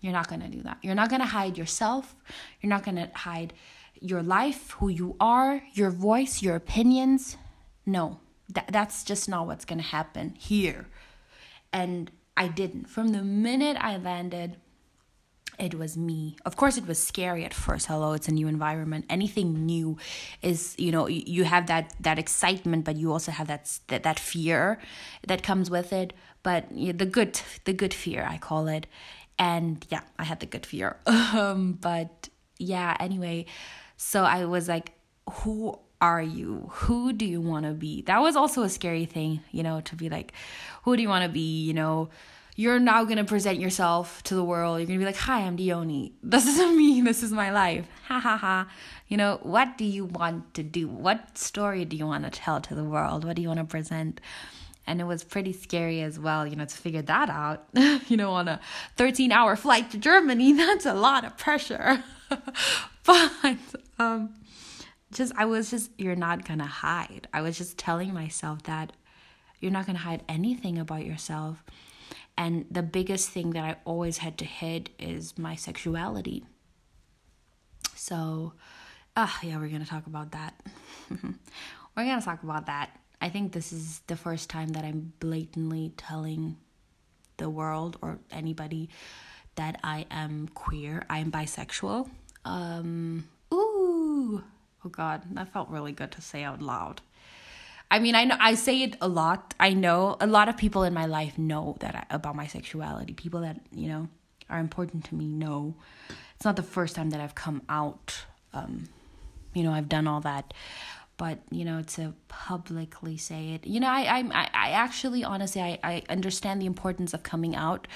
You're 0.00 0.12
not 0.12 0.28
to 0.40 0.48
do 0.48 0.62
that. 0.62 0.78
You're 0.82 0.94
not 0.94 1.08
to 1.20 1.26
hide 1.26 1.56
yourself. 1.56 2.14
You're 2.60 2.68
not 2.68 2.84
to 2.96 3.10
hide 3.14 3.54
your 4.04 4.22
life, 4.22 4.72
who 4.72 4.88
you 4.88 5.16
are, 5.18 5.62
your 5.72 5.90
voice, 5.90 6.42
your 6.42 6.56
opinions. 6.56 7.38
No, 7.86 8.20
that, 8.52 8.68
that's 8.70 9.02
just 9.02 9.28
not 9.28 9.46
what's 9.46 9.64
going 9.64 9.78
to 9.78 9.84
happen 9.84 10.34
here. 10.38 10.86
And 11.72 12.10
I 12.36 12.48
didn't. 12.48 12.90
From 12.90 13.08
the 13.08 13.22
minute 13.22 13.78
I 13.80 13.96
landed, 13.96 14.58
it 15.58 15.74
was 15.74 15.96
me. 15.96 16.36
Of 16.44 16.56
course, 16.56 16.76
it 16.76 16.86
was 16.86 17.02
scary 17.02 17.44
at 17.44 17.54
first. 17.54 17.86
Hello, 17.86 18.12
it's 18.12 18.28
a 18.28 18.32
new 18.32 18.46
environment. 18.46 19.06
Anything 19.08 19.64
new 19.64 19.96
is, 20.42 20.74
you 20.78 20.92
know, 20.92 21.06
you 21.06 21.44
have 21.44 21.66
that 21.68 21.94
that 22.00 22.18
excitement, 22.18 22.84
but 22.84 22.96
you 22.96 23.10
also 23.12 23.32
have 23.32 23.46
that 23.46 23.78
that, 23.88 24.02
that 24.02 24.18
fear 24.18 24.78
that 25.26 25.42
comes 25.42 25.70
with 25.70 25.92
it. 25.92 26.12
But 26.42 26.68
the 26.70 27.06
good, 27.06 27.40
the 27.64 27.72
good 27.72 27.94
fear, 27.94 28.26
I 28.28 28.36
call 28.36 28.68
it. 28.68 28.86
And 29.38 29.86
yeah, 29.88 30.02
I 30.18 30.24
had 30.24 30.40
the 30.40 30.46
good 30.46 30.66
fear. 30.66 30.96
um, 31.06 31.78
but 31.80 32.28
yeah, 32.58 32.96
anyway, 33.00 33.46
so 33.96 34.24
I 34.24 34.44
was 34.44 34.68
like, 34.68 34.92
who 35.30 35.78
are 36.00 36.22
you? 36.22 36.68
Who 36.72 37.12
do 37.12 37.24
you 37.24 37.40
want 37.40 37.64
to 37.66 37.72
be? 37.72 38.02
That 38.02 38.20
was 38.20 38.36
also 38.36 38.62
a 38.62 38.68
scary 38.68 39.06
thing, 39.06 39.40
you 39.50 39.62
know, 39.62 39.80
to 39.82 39.96
be 39.96 40.08
like, 40.08 40.32
who 40.82 40.96
do 40.96 41.02
you 41.02 41.08
want 41.08 41.24
to 41.24 41.30
be? 41.30 41.62
You 41.62 41.72
know, 41.72 42.10
you're 42.56 42.78
now 42.78 43.04
going 43.04 43.16
to 43.16 43.24
present 43.24 43.58
yourself 43.58 44.22
to 44.24 44.34
the 44.34 44.44
world. 44.44 44.78
You're 44.78 44.86
going 44.86 44.98
to 44.98 45.04
be 45.04 45.06
like, 45.06 45.16
hi, 45.16 45.40
I'm 45.40 45.56
Dione. 45.56 46.12
This 46.22 46.46
isn't 46.46 46.76
me. 46.76 47.00
This 47.00 47.22
is 47.22 47.32
my 47.32 47.50
life. 47.50 47.86
Ha 48.04 48.20
ha 48.20 48.36
ha. 48.36 48.68
You 49.08 49.16
know, 49.16 49.38
what 49.42 49.78
do 49.78 49.84
you 49.84 50.04
want 50.04 50.52
to 50.54 50.62
do? 50.62 50.86
What 50.88 51.38
story 51.38 51.86
do 51.86 51.96
you 51.96 52.06
want 52.06 52.24
to 52.24 52.30
tell 52.30 52.60
to 52.60 52.74
the 52.74 52.84
world? 52.84 53.24
What 53.24 53.36
do 53.36 53.42
you 53.42 53.48
want 53.48 53.60
to 53.60 53.64
present? 53.64 54.20
And 54.86 55.00
it 55.00 55.04
was 55.04 55.24
pretty 55.24 55.54
scary 55.54 56.02
as 56.02 56.18
well, 56.18 56.46
you 56.46 56.54
know, 56.54 56.66
to 56.66 56.76
figure 56.76 57.00
that 57.00 57.30
out. 57.30 57.64
you 58.08 58.18
know, 58.18 58.32
on 58.32 58.46
a 58.46 58.60
13 58.96 59.32
hour 59.32 59.56
flight 59.56 59.90
to 59.92 59.98
Germany, 59.98 60.52
that's 60.52 60.84
a 60.84 60.92
lot 60.92 61.24
of 61.24 61.38
pressure. 61.38 62.04
but, 63.04 63.56
um, 63.98 64.34
just, 65.12 65.32
I 65.36 65.44
was 65.44 65.70
just, 65.70 65.90
you're 65.98 66.16
not 66.16 66.46
gonna 66.46 66.66
hide. 66.66 67.28
I 67.32 67.42
was 67.42 67.56
just 67.56 67.78
telling 67.78 68.12
myself 68.12 68.64
that 68.64 68.92
you're 69.60 69.72
not 69.72 69.86
gonna 69.86 69.98
hide 69.98 70.22
anything 70.28 70.78
about 70.78 71.04
yourself 71.04 71.62
and 72.36 72.66
the 72.70 72.82
biggest 72.82 73.30
thing 73.30 73.50
that 73.50 73.64
I 73.64 73.76
always 73.84 74.18
had 74.18 74.38
to 74.38 74.44
hide 74.44 74.90
is 74.98 75.38
my 75.38 75.54
sexuality. 75.54 76.44
So, 77.94 78.54
ah, 79.16 79.38
uh, 79.38 79.46
yeah, 79.46 79.58
we're 79.58 79.68
gonna 79.68 79.86
talk 79.86 80.06
about 80.06 80.32
that. 80.32 80.60
we're 81.10 82.04
gonna 82.04 82.20
talk 82.20 82.42
about 82.42 82.66
that. 82.66 82.98
I 83.20 83.28
think 83.28 83.52
this 83.52 83.72
is 83.72 84.00
the 84.08 84.16
first 84.16 84.50
time 84.50 84.70
that 84.70 84.84
I'm 84.84 85.12
blatantly 85.20 85.92
telling 85.96 86.56
the 87.36 87.48
world 87.48 87.96
or 88.02 88.18
anybody 88.30 88.90
that 89.54 89.78
I 89.84 90.06
am 90.10 90.48
queer. 90.48 91.04
I 91.08 91.18
am 91.18 91.30
bisexual. 91.30 92.10
Um, 92.44 93.28
ooh, 93.52 94.42
oh 94.84 94.88
God, 94.88 95.22
that 95.32 95.52
felt 95.52 95.68
really 95.68 95.92
good 95.92 96.12
to 96.12 96.20
say 96.20 96.42
out 96.42 96.60
loud. 96.60 97.00
I 97.90 97.98
mean, 97.98 98.14
I 98.14 98.24
know 98.24 98.36
I 98.40 98.54
say 98.54 98.82
it 98.82 98.96
a 99.00 99.08
lot. 99.08 99.54
I 99.60 99.72
know 99.72 100.16
a 100.20 100.26
lot 100.26 100.48
of 100.48 100.56
people 100.56 100.82
in 100.84 100.94
my 100.94 101.06
life 101.06 101.38
know 101.38 101.76
that 101.80 101.94
I, 101.94 102.14
about 102.14 102.34
my 102.34 102.46
sexuality. 102.46 103.12
People 103.12 103.40
that 103.42 103.60
you 103.72 103.88
know 103.88 104.08
are 104.50 104.58
important 104.58 105.04
to 105.06 105.14
me 105.14 105.26
know. 105.26 105.74
It's 106.36 106.44
not 106.44 106.56
the 106.56 106.62
first 106.62 106.96
time 106.96 107.10
that 107.10 107.20
I've 107.20 107.34
come 107.34 107.62
out. 107.68 108.24
Um, 108.52 108.88
you 109.54 109.62
know, 109.62 109.72
I've 109.72 109.88
done 109.88 110.08
all 110.08 110.20
that, 110.22 110.52
but 111.16 111.38
you 111.50 111.64
know, 111.64 111.82
to 111.82 112.14
publicly 112.28 113.16
say 113.16 113.50
it, 113.50 113.66
you 113.66 113.78
know, 113.80 113.88
I 113.88 114.18
I 114.18 114.50
I 114.52 114.70
actually 114.70 115.22
honestly 115.22 115.62
I 115.62 115.78
I 115.84 116.02
understand 116.08 116.60
the 116.60 116.66
importance 116.66 117.14
of 117.14 117.22
coming 117.22 117.54
out. 117.54 117.86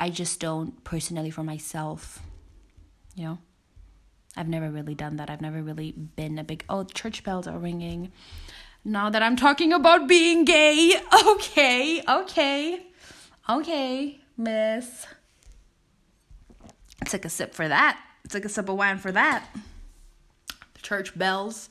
I 0.00 0.08
just 0.10 0.40
don't 0.40 0.82
personally 0.84 1.30
for 1.30 1.44
myself. 1.44 2.20
You 3.14 3.24
know. 3.24 3.38
I've 4.36 4.48
never 4.48 4.70
really 4.70 4.94
done 4.94 5.16
that. 5.16 5.28
I've 5.30 5.40
never 5.40 5.62
really 5.62 5.92
been 5.92 6.38
a 6.38 6.44
big 6.44 6.64
oh 6.68 6.84
church 6.84 7.22
bells 7.24 7.46
are 7.46 7.58
ringing 7.58 8.12
now 8.84 9.10
that 9.10 9.22
I'm 9.22 9.36
talking 9.36 9.72
about 9.72 10.08
being 10.08 10.44
gay, 10.44 10.94
okay, 11.26 12.02
okay, 12.08 12.86
okay, 13.48 14.20
miss. 14.36 15.06
Took 17.06 17.24
a 17.24 17.28
sip 17.28 17.54
for 17.54 17.68
that. 17.68 18.00
Took 18.28 18.44
a 18.44 18.48
sip 18.48 18.68
of 18.68 18.76
wine 18.76 18.98
for 18.98 19.12
that. 19.12 19.46
Church 20.82 21.16
bells. 21.16 21.68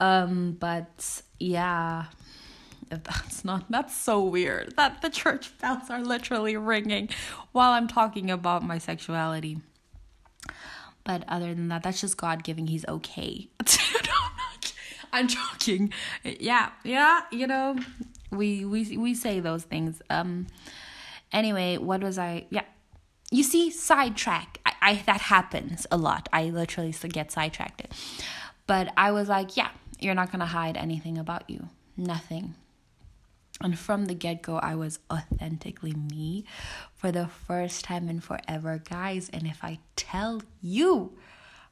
Um, 0.00 0.56
but 0.58 1.22
yeah, 1.38 2.06
that's 2.88 3.44
not 3.44 3.70
that's 3.70 3.94
so 3.94 4.22
weird 4.22 4.74
that 4.76 5.02
the 5.02 5.10
church 5.10 5.56
bells 5.58 5.90
are 5.90 6.02
literally 6.02 6.56
ringing 6.56 7.08
while 7.52 7.72
I'm 7.72 7.88
talking 7.88 8.30
about 8.30 8.62
my 8.62 8.78
sexuality. 8.78 9.58
But 11.04 11.24
other 11.28 11.54
than 11.54 11.68
that, 11.68 11.82
that's 11.82 12.00
just 12.00 12.16
God 12.16 12.44
giving 12.44 12.66
He's 12.66 12.86
okay. 12.86 13.48
I'm 15.12 15.28
joking. 15.28 15.92
Yeah, 16.24 16.70
yeah, 16.84 17.22
you 17.30 17.46
know, 17.46 17.76
we 18.30 18.64
we 18.64 18.96
we 18.96 19.14
say 19.14 19.40
those 19.40 19.64
things. 19.64 20.00
Um 20.08 20.46
anyway, 21.32 21.78
what 21.78 22.02
was 22.02 22.18
I 22.18 22.46
yeah. 22.50 22.64
You 23.30 23.42
see, 23.42 23.70
sidetrack. 23.70 24.58
I, 24.66 24.72
I 24.82 25.02
that 25.06 25.22
happens 25.22 25.86
a 25.90 25.96
lot. 25.96 26.28
I 26.32 26.44
literally 26.44 26.92
get 26.92 27.32
sidetracked. 27.32 27.94
But 28.66 28.92
I 28.96 29.10
was 29.10 29.28
like, 29.28 29.56
yeah, 29.56 29.70
you're 29.98 30.14
not 30.14 30.30
gonna 30.32 30.46
hide 30.46 30.76
anything 30.76 31.18
about 31.18 31.48
you. 31.48 31.68
Nothing. 31.96 32.54
And 33.60 33.78
from 33.78 34.06
the 34.06 34.14
get 34.14 34.42
go, 34.42 34.56
I 34.56 34.74
was 34.74 34.98
authentically 35.10 35.92
me 35.92 36.44
for 36.94 37.12
the 37.12 37.28
first 37.28 37.84
time 37.84 38.08
in 38.08 38.20
forever, 38.20 38.82
guys. 38.82 39.28
And 39.32 39.46
if 39.46 39.62
I 39.62 39.78
tell 39.94 40.42
you, 40.60 41.12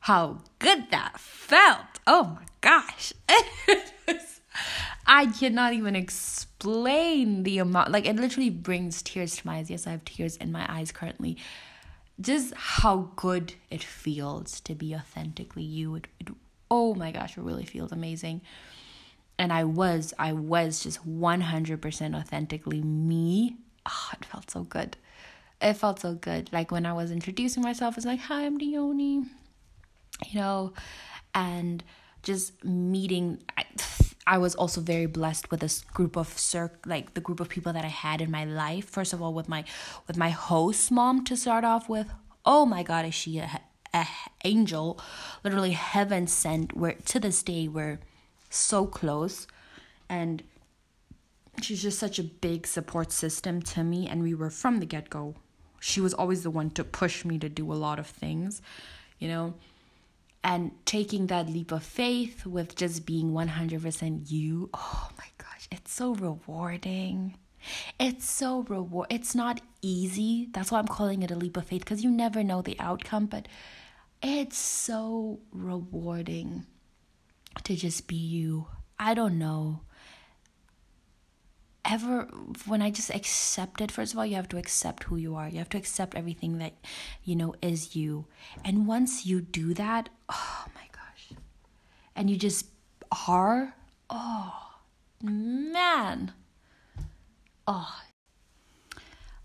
how 0.00 0.38
good 0.58 0.90
that 0.90 1.18
felt. 1.18 2.00
Oh 2.06 2.38
my 2.40 2.46
gosh. 2.60 3.12
I 5.06 5.26
cannot 5.26 5.72
even 5.72 5.96
explain 5.96 7.42
the 7.42 7.58
amount. 7.58 7.90
Like, 7.90 8.06
it 8.06 8.16
literally 8.16 8.50
brings 8.50 9.02
tears 9.02 9.36
to 9.36 9.46
my 9.46 9.56
eyes. 9.56 9.70
Yes, 9.70 9.86
I 9.86 9.90
have 9.90 10.04
tears 10.04 10.36
in 10.36 10.52
my 10.52 10.66
eyes 10.72 10.92
currently. 10.92 11.36
Just 12.20 12.54
how 12.54 13.10
good 13.16 13.54
it 13.70 13.82
feels 13.82 14.60
to 14.60 14.74
be 14.74 14.94
authentically 14.94 15.62
you. 15.62 15.96
It, 15.96 16.06
it, 16.20 16.28
oh 16.70 16.94
my 16.94 17.10
gosh, 17.12 17.36
it 17.36 17.42
really 17.42 17.64
feels 17.64 17.92
amazing. 17.92 18.42
And 19.40 19.52
I 19.52 19.64
was, 19.64 20.12
I 20.18 20.32
was 20.34 20.82
just 20.82 21.00
100% 21.08 22.14
authentically 22.14 22.82
me. 22.82 23.56
Oh, 23.88 24.10
it 24.12 24.24
felt 24.24 24.50
so 24.50 24.64
good. 24.64 24.98
It 25.60 25.74
felt 25.74 26.00
so 26.00 26.14
good. 26.14 26.50
Like 26.52 26.70
when 26.70 26.84
I 26.84 26.92
was 26.92 27.10
introducing 27.10 27.62
myself, 27.62 27.96
it's 27.96 28.06
like, 28.06 28.20
hi, 28.20 28.44
I'm 28.44 28.58
Dione 28.58 29.30
you 30.28 30.40
know, 30.40 30.72
and 31.34 31.82
just 32.22 32.64
meeting. 32.64 33.42
I, 33.56 33.64
I 34.26 34.38
was 34.38 34.54
also 34.54 34.80
very 34.80 35.06
blessed 35.06 35.50
with 35.50 35.60
this 35.60 35.80
group 35.82 36.16
of 36.16 36.38
circ 36.38 36.84
like 36.86 37.14
the 37.14 37.20
group 37.20 37.40
of 37.40 37.48
people 37.48 37.72
that 37.72 37.84
I 37.84 37.88
had 37.88 38.20
in 38.20 38.30
my 38.30 38.44
life. 38.44 38.88
First 38.88 39.12
of 39.12 39.22
all, 39.22 39.32
with 39.34 39.48
my 39.48 39.64
with 40.06 40.16
my 40.16 40.30
host 40.30 40.90
mom 40.90 41.24
to 41.24 41.36
start 41.36 41.64
off 41.64 41.88
with. 41.88 42.08
Oh 42.44 42.66
my 42.66 42.82
God, 42.82 43.04
is 43.04 43.14
she 43.14 43.38
a, 43.38 43.60
a 43.94 44.06
angel? 44.44 45.00
Literally 45.44 45.72
heaven 45.72 46.26
sent. 46.26 46.76
Where 46.76 46.92
to 47.06 47.20
this 47.20 47.42
day 47.42 47.68
we're 47.68 48.00
so 48.50 48.86
close, 48.86 49.46
and 50.08 50.42
she's 51.62 51.82
just 51.82 51.98
such 51.98 52.18
a 52.18 52.24
big 52.24 52.66
support 52.66 53.12
system 53.12 53.62
to 53.62 53.84
me. 53.84 54.06
And 54.08 54.22
we 54.22 54.34
were 54.34 54.50
from 54.50 54.78
the 54.78 54.86
get 54.86 55.08
go. 55.08 55.36
She 55.80 56.00
was 56.00 56.12
always 56.12 56.42
the 56.42 56.50
one 56.50 56.70
to 56.70 56.84
push 56.84 57.24
me 57.24 57.38
to 57.38 57.48
do 57.48 57.72
a 57.72 57.74
lot 57.74 57.98
of 57.98 58.06
things, 58.06 58.60
you 59.18 59.28
know? 59.28 59.54
And 60.42 60.72
taking 60.84 61.26
that 61.28 61.48
leap 61.48 61.72
of 61.72 61.82
faith 61.82 62.46
with 62.46 62.74
just 62.74 63.04
being 63.06 63.32
100% 63.32 64.30
you 64.30 64.70
oh 64.72 65.10
my 65.18 65.26
gosh 65.38 65.68
it's 65.70 65.92
so 65.92 66.14
rewarding. 66.14 67.36
It's 67.98 68.28
so 68.28 68.62
reward 68.62 69.08
it's 69.10 69.34
not 69.34 69.60
easy. 69.82 70.48
That's 70.52 70.70
why 70.70 70.78
i'm 70.78 70.88
calling 70.88 71.22
it 71.22 71.30
a 71.30 71.36
leap 71.36 71.56
of 71.58 71.66
faith 71.66 71.80
because 71.80 72.02
you 72.02 72.10
never 72.10 72.42
know 72.42 72.62
the 72.62 72.78
outcome 72.80 73.26
but 73.26 73.48
it's 74.22 74.56
so 74.56 75.40
rewarding 75.52 76.66
to 77.64 77.76
just 77.76 78.06
be 78.06 78.16
you. 78.16 78.66
I 78.98 79.14
don't 79.14 79.38
know. 79.38 79.80
Ever, 81.84 82.28
when 82.66 82.82
I 82.82 82.90
just 82.90 83.10
accepted, 83.10 83.90
first 83.90 84.12
of 84.12 84.18
all, 84.18 84.26
you 84.26 84.36
have 84.36 84.48
to 84.50 84.58
accept 84.58 85.04
who 85.04 85.16
you 85.16 85.34
are. 85.34 85.48
You 85.48 85.58
have 85.58 85.70
to 85.70 85.78
accept 85.78 86.14
everything 86.14 86.58
that, 86.58 86.74
you 87.24 87.34
know, 87.34 87.54
is 87.62 87.96
you. 87.96 88.26
And 88.64 88.86
once 88.86 89.26
you 89.26 89.40
do 89.40 89.74
that, 89.74 90.10
oh 90.28 90.66
my 90.74 90.82
gosh. 90.92 91.38
And 92.14 92.28
you 92.30 92.36
just 92.36 92.66
are, 93.28 93.74
oh 94.10 94.74
man. 95.22 96.32
Oh, 97.66 98.00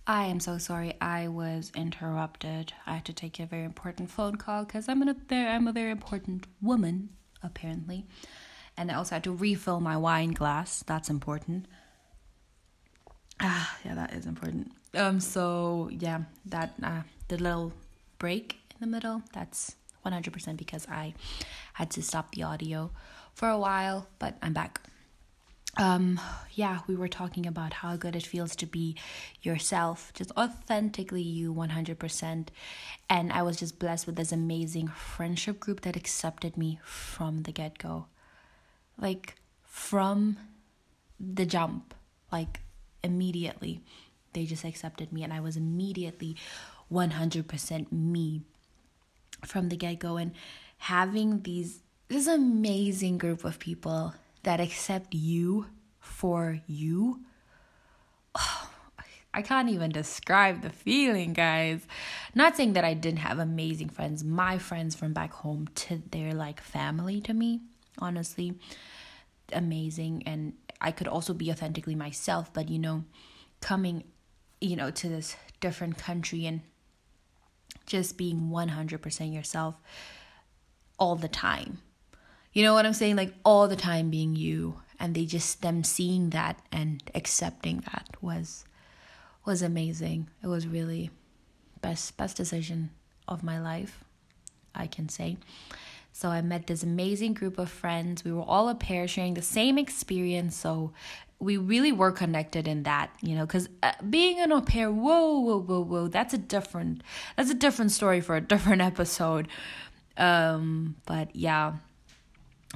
I 0.07 0.25
am 0.25 0.39
so 0.39 0.57
sorry. 0.57 0.93
I 1.01 1.27
was 1.29 1.71
interrupted. 1.75 2.73
I 2.85 2.95
had 2.95 3.05
to 3.05 3.13
take 3.13 3.39
a 3.39 3.45
very 3.45 3.63
important 3.63 4.11
phone 4.11 4.35
call 4.35 4.65
because 4.65 4.87
I'm 4.87 5.01
a 5.07 5.13
very, 5.13 5.47
I'm 5.47 5.67
a 5.67 5.73
very 5.73 5.91
important 5.91 6.45
woman 6.61 7.09
apparently, 7.45 8.05
and 8.75 8.91
I 8.91 8.95
also 8.95 9.15
had 9.15 9.23
to 9.23 9.31
refill 9.31 9.79
my 9.79 9.95
wine 9.95 10.31
glass. 10.31 10.83
That's 10.87 11.09
important. 11.09 11.67
Ah, 13.39 13.77
yeah, 13.85 13.95
that 13.95 14.13
is 14.13 14.25
important. 14.25 14.71
Um, 14.93 15.19
so 15.19 15.89
yeah, 15.91 16.21
that 16.45 16.73
uh, 16.81 17.01
the 17.27 17.37
little 17.37 17.71
break 18.17 18.57
in 18.73 18.79
the 18.81 18.87
middle. 18.87 19.21
That's 19.33 19.75
one 20.01 20.13
hundred 20.13 20.33
percent 20.33 20.57
because 20.57 20.87
I 20.87 21.13
had 21.73 21.89
to 21.91 22.01
stop 22.01 22.33
the 22.33 22.43
audio 22.43 22.91
for 23.33 23.49
a 23.49 23.57
while, 23.57 24.07
but 24.19 24.35
I'm 24.41 24.53
back 24.53 24.81
um 25.77 26.19
yeah 26.53 26.79
we 26.87 26.95
were 26.95 27.07
talking 27.07 27.45
about 27.45 27.73
how 27.73 27.95
good 27.95 28.15
it 28.15 28.25
feels 28.25 28.55
to 28.55 28.65
be 28.65 28.95
yourself 29.41 30.11
just 30.13 30.31
authentically 30.37 31.21
you 31.21 31.53
100% 31.53 32.47
and 33.09 33.33
i 33.33 33.41
was 33.41 33.57
just 33.57 33.77
blessed 33.79 34.05
with 34.05 34.15
this 34.15 34.31
amazing 34.31 34.87
friendship 34.87 35.59
group 35.59 35.81
that 35.81 35.95
accepted 35.95 36.57
me 36.57 36.79
from 36.83 37.43
the 37.43 37.51
get-go. 37.51 38.05
Like 38.97 39.35
from 39.63 40.37
the 41.19 41.45
jump 41.45 41.93
like 42.31 42.61
immediately 43.03 43.81
they 44.33 44.45
just 44.45 44.63
accepted 44.63 45.11
me 45.11 45.23
and 45.23 45.33
i 45.33 45.39
was 45.39 45.57
immediately 45.57 46.35
100% 46.91 47.91
me 47.91 48.41
from 49.43 49.69
the 49.69 49.75
get-go. 49.75 50.17
And 50.17 50.31
having 50.77 51.41
these 51.41 51.79
this 52.07 52.27
amazing 52.27 53.17
group 53.17 53.43
of 53.43 53.59
people 53.59 54.13
that 54.45 54.59
accept 54.59 55.13
you 55.13 55.65
for 55.99 56.61
you. 56.67 57.19
Oh, 58.33 58.69
I 59.33 59.41
can't 59.41 59.67
even 59.67 59.91
describe 59.91 60.61
the 60.61 60.69
feeling, 60.69 61.33
guys. 61.33 61.85
Not 62.33 62.55
saying 62.55 62.71
that 62.73 62.85
I 62.85 62.93
didn't 62.93 63.19
have 63.19 63.37
amazing 63.37 63.89
friends. 63.89 64.23
My 64.23 64.57
friends 64.57 64.95
from 64.95 65.11
back 65.11 65.33
home 65.33 65.67
to 65.75 66.01
they're 66.09 66.33
like 66.33 66.61
family 66.61 67.19
to 67.21 67.33
me, 67.33 67.59
honestly. 67.99 68.53
Amazing 69.51 70.23
and 70.25 70.53
I 70.79 70.91
could 70.91 71.09
also 71.09 71.33
be 71.33 71.51
authentically 71.51 71.95
myself, 71.95 72.53
but 72.53 72.69
you 72.69 72.79
know, 72.79 73.03
coming, 73.59 74.05
you 74.61 74.77
know, 74.77 74.89
to 74.89 75.09
this 75.09 75.35
different 75.59 75.97
country 75.97 76.45
and 76.45 76.61
just 77.85 78.17
being 78.17 78.49
100% 78.49 79.33
yourself 79.33 79.75
all 80.97 81.15
the 81.17 81.27
time 81.27 81.79
you 82.55 82.63
know 82.63 82.73
what 82.73 82.85
I'm 82.85 82.93
saying? 82.93 83.17
Like 83.17 83.33
all 83.43 83.67
the 83.67 83.75
time 83.75 84.09
being 84.09 84.35
you 84.35 84.81
and 84.97 85.13
they 85.13 85.25
just 85.25 85.61
them 85.61 85.83
seeing 85.83 86.29
that 86.29 86.57
and 86.71 87.03
accepting 87.13 87.83
that 87.91 88.15
was 88.21 88.63
was 89.45 89.61
amazing. 89.61 90.29
It 90.41 90.47
was 90.47 90.65
really 90.65 91.11
best 91.81 92.15
best 92.15 92.37
decision 92.37 92.91
of 93.27 93.43
my 93.43 93.59
life, 93.59 94.05
I 94.73 94.87
can 94.87 95.09
say. 95.09 95.37
So 96.13 96.29
I 96.29 96.41
met 96.41 96.67
this 96.67 96.81
amazing 96.81 97.33
group 97.33 97.59
of 97.59 97.69
friends. 97.69 98.23
We 98.23 98.31
were 98.31 98.41
all 98.41 98.69
au 98.69 98.73
pair 98.73 99.05
sharing 99.05 99.33
the 99.33 99.41
same 99.41 99.77
experience. 99.77 100.55
So 100.55 100.93
we 101.39 101.57
really 101.57 101.91
were 101.91 102.13
connected 102.13 102.69
in 102.69 102.83
that, 102.83 103.09
you 103.21 103.35
know, 103.35 103.45
because 103.45 103.67
uh, 103.83 103.91
being 104.09 104.39
an 104.39 104.53
au 104.53 104.61
pair, 104.61 104.89
whoa, 104.89 105.39
whoa, 105.39 105.59
whoa, 105.59 105.83
whoa, 105.83 106.07
that's 106.07 106.33
a 106.33 106.37
different, 106.37 107.03
that's 107.35 107.49
a 107.49 107.53
different 107.53 107.91
story 107.91 108.21
for 108.21 108.37
a 108.37 108.41
different 108.53 108.81
episode. 108.81 109.49
Um, 110.15 110.95
but 111.05 111.35
yeah, 111.35 111.73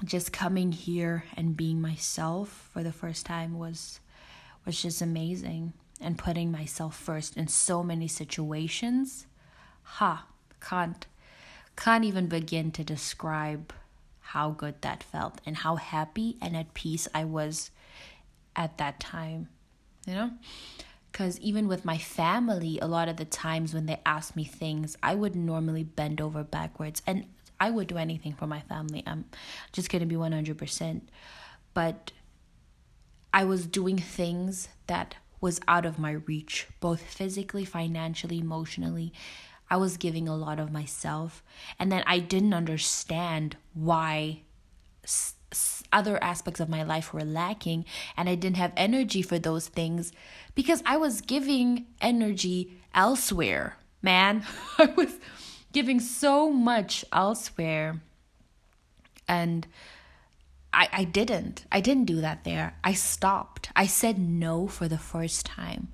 just 0.03 0.31
coming 0.31 0.71
here 0.71 1.25
and 1.35 1.57
being 1.57 1.81
myself 1.81 2.69
for 2.73 2.83
the 2.83 2.91
first 2.91 3.25
time 3.25 3.57
was 3.57 3.99
was 4.65 4.81
just 4.81 5.01
amazing. 5.01 5.73
And 6.01 6.17
putting 6.17 6.49
myself 6.51 6.97
first 6.97 7.35
in 7.35 7.47
so 7.49 7.83
many 7.83 8.07
situations 8.07 9.25
ha 9.83 10.25
can't 10.62 11.05
can't 11.75 12.05
even 12.05 12.27
begin 12.27 12.71
to 12.71 12.83
describe 12.83 13.73
how 14.19 14.51
good 14.51 14.81
that 14.81 15.03
felt 15.03 15.41
and 15.45 15.57
how 15.57 15.75
happy 15.75 16.38
and 16.41 16.55
at 16.55 16.73
peace 16.73 17.07
I 17.13 17.25
was 17.25 17.71
at 18.55 18.77
that 18.77 18.99
time 18.99 19.49
you 20.05 20.13
know? 20.15 20.31
Because 21.12 21.39
even 21.39 21.67
with 21.67 21.85
my 21.85 21.97
family 21.97 22.79
a 22.81 22.88
lot 22.88 23.09
of 23.09 23.17
the 23.17 23.25
times 23.25 23.73
when 23.73 23.85
they 23.85 23.99
ask 24.05 24.35
me 24.35 24.43
things 24.43 24.95
i 25.01 25.15
would 25.15 25.35
normally 25.35 25.83
bend 25.83 26.21
over 26.21 26.43
backwards 26.43 27.01
and 27.07 27.25
I 27.60 27.69
would 27.69 27.88
do 27.88 27.98
anything 27.98 28.34
for 28.34 28.48
my 28.48 28.62
family. 28.62 29.04
I'm 29.06 29.26
just 29.72 29.89
going 29.89 30.00
to 30.02 30.06
be 30.06 30.15
100%. 30.15 31.02
But 31.74 32.12
I 33.34 33.43
was 33.43 33.65
doing 33.67 33.98
things 33.98 34.69
that 34.88 35.15
was 35.41 35.60
out 35.67 35.86
of 35.86 36.00
my 36.00 36.12
reach, 36.12 36.67
both 36.80 37.02
physically, 37.02 37.65
financially, 37.65 38.39
emotionally. 38.39 39.13
I 39.69 39.78
was 39.78 39.98
giving 39.98 40.28
a 40.28 40.36
lot 40.36 40.60
of 40.60 40.72
myself. 40.72 41.43
And 41.78 41.91
then 41.91 42.04
I 42.08 42.19
didn't 42.19 42.54
understand 42.54 43.56
why 43.74 44.41
s- 45.04 45.36
s- 45.52 45.84
other 45.93 46.22
aspects 46.24 46.60
of 46.60 46.69
my 46.69 46.84
life 46.84 47.13
were 47.13 47.24
lacking. 47.24 47.86
And 48.17 48.28
I 48.28 48.36
didn't 48.36 48.58
have 48.58 48.74
energy 48.76 49.22
for 49.22 49.38
those 49.38 49.67
things 49.67 50.12
because 50.56 50.82
I 50.86 50.98
was 50.98 51.22
giving 51.22 51.86
energy 52.02 52.74
elsewhere, 52.93 53.78
man. 54.02 54.43
I 54.78 54.86
was 54.86 55.19
giving 55.71 55.99
so 55.99 56.49
much 56.51 57.05
elsewhere. 57.13 58.01
And 59.27 59.67
I, 60.73 60.89
I 60.91 61.03
didn't. 61.03 61.65
I 61.71 61.82
didn't 61.82 62.05
do 62.05 62.21
that 62.21 62.43
there. 62.43 62.75
I 62.84 62.93
stopped. 62.93 63.69
I 63.75 63.86
said 63.88 64.19
no 64.19 64.67
for 64.67 64.88
the 64.88 64.97
first 64.97 65.45
time. 65.45 65.89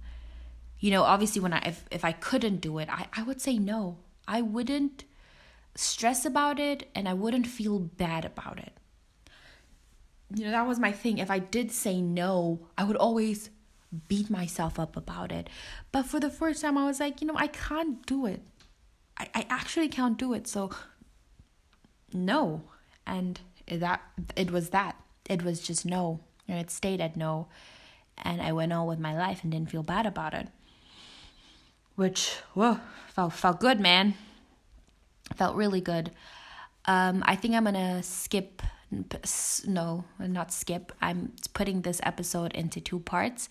You 0.80 0.92
know 0.92 1.04
obviously 1.04 1.42
when 1.42 1.54
i 1.54 1.60
if, 1.66 1.84
if 1.90 2.06
i 2.06 2.12
couldn't 2.12 2.58
do 2.58 2.78
it 2.78 2.90
I, 2.92 3.08
I 3.14 3.24
would 3.24 3.42
say 3.42 3.58
no. 3.58 3.98
I 4.28 4.42
wouldn't 4.42 5.06
stress 5.74 6.26
about 6.26 6.60
it 6.60 6.90
and 6.94 7.08
i 7.10 7.14
wouldn't 7.14 7.48
feel 7.48 7.80
bad 7.80 8.26
about 8.26 8.60
it. 8.60 8.74
You 10.36 10.46
know 10.46 10.52
that 10.52 10.68
was 10.68 10.80
my 10.80 10.92
thing. 10.92 11.18
If 11.18 11.32
i 11.32 11.40
did 11.40 11.72
say 11.72 12.02
no 12.02 12.68
i 12.78 12.84
would 12.84 12.98
always 12.98 13.50
beat 14.10 14.30
myself 14.30 14.78
up 14.78 14.98
about 14.98 15.32
it. 15.32 15.50
But 15.92 16.06
for 16.06 16.20
the 16.20 16.30
first 16.30 16.62
time 16.62 16.78
i 16.78 16.86
was 16.86 17.00
like 17.00 17.22
you 17.22 17.28
know 17.28 17.38
i 17.38 17.48
can't 17.48 18.06
do 18.06 18.26
it 18.26 18.42
I, 19.18 19.30
I 19.34 19.46
actually 19.50 19.90
can't 19.90 20.18
do 20.18 20.34
it. 20.34 20.48
So 20.48 20.72
no. 22.14 22.64
And 23.08 23.40
that 23.68 24.02
it 24.36 24.52
was 24.52 24.70
that. 24.70 24.96
It 25.30 25.44
was 25.44 25.60
just 25.60 25.86
no. 25.86 26.20
And 26.48 26.60
it 26.60 26.70
stayed 26.72 27.02
at 27.02 27.16
no. 27.16 27.48
And 28.24 28.42
I 28.42 28.52
went 28.52 28.74
on 28.74 28.88
with 28.88 29.00
my 29.00 29.16
life 29.18 29.44
and 29.44 29.52
didn't 29.52 29.72
feel 29.72 29.84
bad 29.84 30.06
about 30.06 30.34
it. 30.34 30.48
Which 31.96 32.36
whoa 32.54 32.80
felt 33.08 33.34
felt 33.34 33.60
good, 33.60 33.80
man. 33.80 34.16
Felt 35.36 35.56
really 35.56 35.82
good. 35.82 36.12
Um, 36.86 37.24
I 37.26 37.36
think 37.36 37.56
I'm 37.56 37.64
gonna 37.64 38.04
skip 38.04 38.62
no, 39.68 40.06
not 40.20 40.54
skip. 40.54 40.92
I'm 41.02 41.34
putting 41.54 41.82
this 41.82 42.00
episode 42.04 42.54
into 42.54 42.80
two 42.80 43.00
parts 43.00 43.50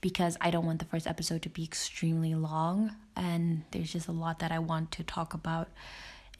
because 0.00 0.36
I 0.40 0.50
don't 0.50 0.66
want 0.66 0.78
the 0.78 0.84
first 0.84 1.06
episode 1.06 1.42
to 1.42 1.48
be 1.48 1.64
extremely 1.64 2.34
long 2.34 2.94
and 3.16 3.62
there's 3.70 3.92
just 3.92 4.08
a 4.08 4.12
lot 4.12 4.40
that 4.40 4.52
I 4.52 4.58
want 4.58 4.90
to 4.92 5.02
talk 5.02 5.34
about 5.34 5.68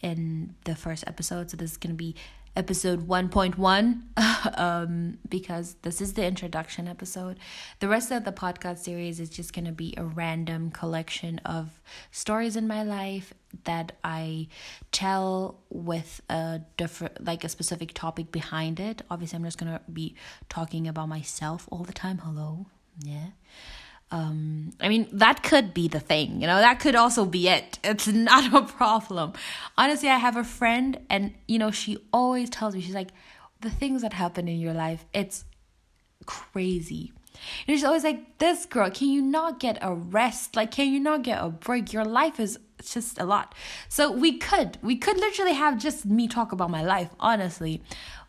in 0.03 0.55
the 0.65 0.75
first 0.75 1.05
episode. 1.07 1.51
So 1.51 1.57
this 1.57 1.73
is 1.73 1.77
going 1.77 1.95
to 1.95 1.97
be 1.97 2.15
episode 2.57 3.09
1.1 3.09 4.59
um, 4.59 5.19
because 5.29 5.77
this 5.83 6.01
is 6.01 6.13
the 6.13 6.25
introduction 6.25 6.87
episode. 6.87 7.39
The 7.81 7.89
rest 7.89 8.11
of 8.13 8.25
the 8.25 8.33
podcast 8.33 8.79
series 8.79 9.19
is 9.19 9.31
just 9.31 9.53
going 9.53 9.65
to 9.65 9.73
be 9.73 9.95
a 9.97 10.05
random 10.05 10.71
collection 10.71 11.41
of 11.45 11.81
stories 12.11 12.57
in 12.57 12.69
my 12.69 12.83
life 12.83 13.33
that 13.65 13.93
I 14.03 14.49
tell 14.93 15.61
with 15.71 16.21
a 16.29 16.61
different, 16.77 17.25
like 17.25 17.45
a 17.45 17.49
specific 17.49 17.95
topic 17.95 18.33
behind 18.33 18.81
it. 18.81 19.03
Obviously, 19.11 19.37
I'm 19.37 19.45
just 19.45 19.59
to 19.59 19.81
be 19.93 20.15
talking 20.49 20.89
about 20.89 21.09
myself 21.09 21.69
all 21.71 21.85
the 21.85 21.93
time. 21.93 22.19
Hello. 22.19 22.67
Yeah. 23.01 23.29
Um 24.11 24.71
i 24.81 24.89
mean 24.89 25.09
that 25.13 25.43
could 25.43 25.73
be 25.73 25.89
the 25.89 25.99
thing 26.01 26.41
you 26.41 26.47
know? 26.47 26.59
That 26.59 26.79
could 26.79 26.95
also 26.95 27.25
be 27.25 27.49
it. 27.49 27.79
It's 27.83 28.07
not 28.31 28.53
a 28.53 28.63
problem. 28.63 29.33
Honestly 29.77 30.09
i 30.09 30.19
have 30.19 30.37
a 30.37 30.45
friend 30.45 31.01
and 31.09 31.35
you 31.49 31.59
know 31.59 31.71
she 31.71 31.99
always 32.13 32.51
tells 32.51 32.75
me 32.75 32.81
she's 32.81 32.95
like 32.95 33.11
the 33.61 33.71
things 33.71 34.03
that 34.03 34.13
happen 34.13 34.47
in 34.47 34.61
your 34.61 34.75
life 34.75 35.05
it's 35.13 35.45
crazy. 36.27 37.13
And 37.67 37.77
she's 37.77 37.85
always 37.85 38.05
like 38.05 38.39
this 38.39 38.67
girl 38.67 38.91
can 38.91 39.09
you 39.09 39.23
not 39.23 39.59
get 39.59 39.79
a 39.81 39.95
rest? 39.95 40.55
Like 40.55 40.71
can 40.71 40.93
you 40.93 41.01
not 41.01 41.23
get 41.23 41.43
a 41.43 41.49
break? 41.49 41.93
Your 41.93 42.05
life 42.05 42.39
is 42.39 42.59
it's 42.79 42.95
just 42.95 43.21
a 43.21 43.25
lot. 43.25 43.55
So 43.89 44.11
we 44.11 44.39
could 44.39 44.79
we 44.83 44.97
could 44.97 45.17
literally 45.17 45.55
have 45.55 45.79
just 45.79 46.05
me 46.07 46.29
talk 46.29 46.53
about 46.53 46.71
my 46.71 46.83
life, 46.83 47.11
honestly. 47.21 47.83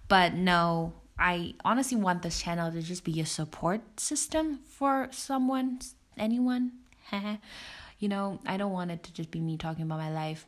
But 0.08 0.34
no, 0.34 0.94
I 1.18 1.56
honestly 1.64 1.98
want 1.98 2.22
this 2.22 2.42
channel 2.42 2.72
to 2.72 2.82
just 2.82 3.04
be 3.04 3.20
a 3.22 3.26
support 3.26 4.00
system 4.00 4.60
for 4.68 5.08
someone, 5.12 5.80
anyone. 6.18 6.72
you 8.00 8.10
know, 8.10 8.40
I 8.46 8.58
don't 8.58 8.72
want 8.72 8.92
it 8.92 9.04
to 9.04 9.14
just 9.14 9.32
be 9.32 9.40
me 9.40 9.58
talking 9.58 9.84
about 9.84 10.00
my 10.00 10.12
life. 10.12 10.46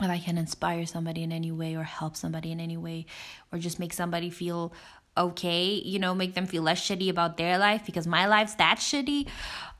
If 0.00 0.10
I 0.10 0.18
can 0.18 0.38
inspire 0.38 0.86
somebody 0.86 1.22
in 1.22 1.30
any 1.30 1.52
way 1.52 1.76
or 1.76 1.84
help 1.84 2.16
somebody 2.16 2.50
in 2.50 2.58
any 2.58 2.76
way 2.76 3.06
or 3.52 3.58
just 3.58 3.78
make 3.78 3.92
somebody 3.92 4.28
feel 4.28 4.72
okay, 5.16 5.74
you 5.74 5.98
know, 5.98 6.14
make 6.14 6.34
them 6.34 6.46
feel 6.46 6.62
less 6.62 6.80
shitty 6.80 7.08
about 7.08 7.36
their 7.36 7.58
life 7.58 7.84
because 7.86 8.06
my 8.06 8.26
life's 8.26 8.54
that 8.56 8.78
shitty. 8.78 9.28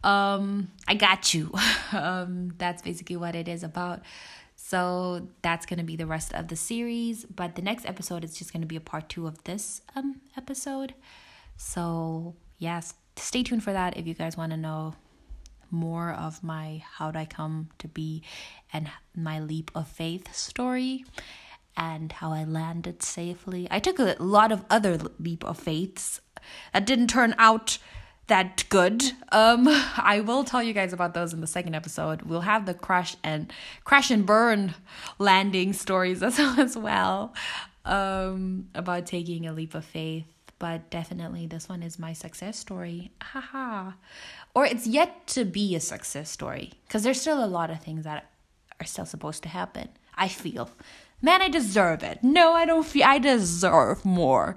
Um, 0.02 0.70
I 0.86 0.94
got 0.94 1.34
you. 1.34 1.52
um, 1.92 2.54
that's 2.58 2.82
basically 2.82 3.16
what 3.16 3.34
it 3.34 3.48
is 3.48 3.62
about. 3.62 4.02
So 4.56 5.28
that's 5.42 5.66
going 5.66 5.78
to 5.78 5.84
be 5.84 5.96
the 5.96 6.06
rest 6.06 6.32
of 6.32 6.48
the 6.48 6.56
series, 6.56 7.24
but 7.24 7.54
the 7.54 7.62
next 7.62 7.86
episode 7.86 8.24
is 8.24 8.36
just 8.36 8.52
going 8.52 8.62
to 8.62 8.66
be 8.66 8.76
a 8.76 8.80
part 8.80 9.08
2 9.08 9.26
of 9.26 9.42
this 9.44 9.82
um 9.94 10.20
episode. 10.36 10.94
So, 11.56 12.34
yes, 12.58 12.94
stay 13.16 13.42
tuned 13.42 13.62
for 13.62 13.72
that 13.72 13.96
if 13.96 14.06
you 14.06 14.14
guys 14.14 14.36
want 14.36 14.52
to 14.52 14.56
know 14.56 14.94
more 15.70 16.12
of 16.12 16.42
my 16.42 16.82
how 16.92 17.10
did 17.10 17.18
I 17.18 17.24
come 17.24 17.68
to 17.78 17.88
be 17.88 18.22
and 18.72 18.90
my 19.16 19.40
leap 19.40 19.70
of 19.74 19.88
faith 19.88 20.34
story 20.34 21.04
and 21.76 22.12
how 22.12 22.32
I 22.32 22.44
landed 22.44 23.02
safely. 23.02 23.66
I 23.70 23.78
took 23.78 23.98
a 23.98 24.16
lot 24.18 24.52
of 24.52 24.64
other 24.70 24.98
leap 25.18 25.44
of 25.44 25.58
faiths 25.58 26.20
that 26.72 26.86
didn't 26.86 27.08
turn 27.08 27.34
out 27.38 27.78
that 28.26 28.64
good. 28.68 29.02
Um, 29.32 29.66
I 29.96 30.22
will 30.24 30.44
tell 30.44 30.62
you 30.62 30.72
guys 30.72 30.92
about 30.92 31.14
those 31.14 31.32
in 31.32 31.40
the 31.40 31.46
second 31.46 31.74
episode. 31.74 32.22
We'll 32.22 32.42
have 32.42 32.66
the 32.66 32.74
crash 32.74 33.16
and 33.22 33.52
crash 33.84 34.10
and 34.10 34.24
burn 34.24 34.74
landing 35.18 35.72
stories 35.72 36.22
as, 36.22 36.38
as 36.38 36.76
well 36.76 37.34
um, 37.84 38.68
about 38.74 39.06
taking 39.06 39.46
a 39.46 39.52
leap 39.52 39.74
of 39.74 39.84
faith. 39.84 40.26
But 40.58 40.88
definitely, 40.88 41.46
this 41.46 41.68
one 41.68 41.82
is 41.82 41.98
my 41.98 42.12
success 42.12 42.56
story. 42.56 43.10
Haha. 43.20 43.92
Or 44.54 44.64
it's 44.64 44.86
yet 44.86 45.26
to 45.28 45.44
be 45.44 45.74
a 45.74 45.80
success 45.80 46.30
story 46.30 46.72
because 46.86 47.02
there's 47.02 47.20
still 47.20 47.44
a 47.44 47.46
lot 47.46 47.70
of 47.70 47.82
things 47.82 48.04
that 48.04 48.30
are 48.80 48.86
still 48.86 49.04
supposed 49.04 49.42
to 49.42 49.48
happen. 49.48 49.88
I 50.14 50.28
feel 50.28 50.70
man, 51.24 51.40
I 51.40 51.48
deserve 51.48 52.02
it. 52.02 52.22
No, 52.22 52.52
I 52.52 52.66
don't 52.66 52.84
feel 52.84 53.04
I 53.04 53.18
deserve 53.18 54.04
more. 54.04 54.54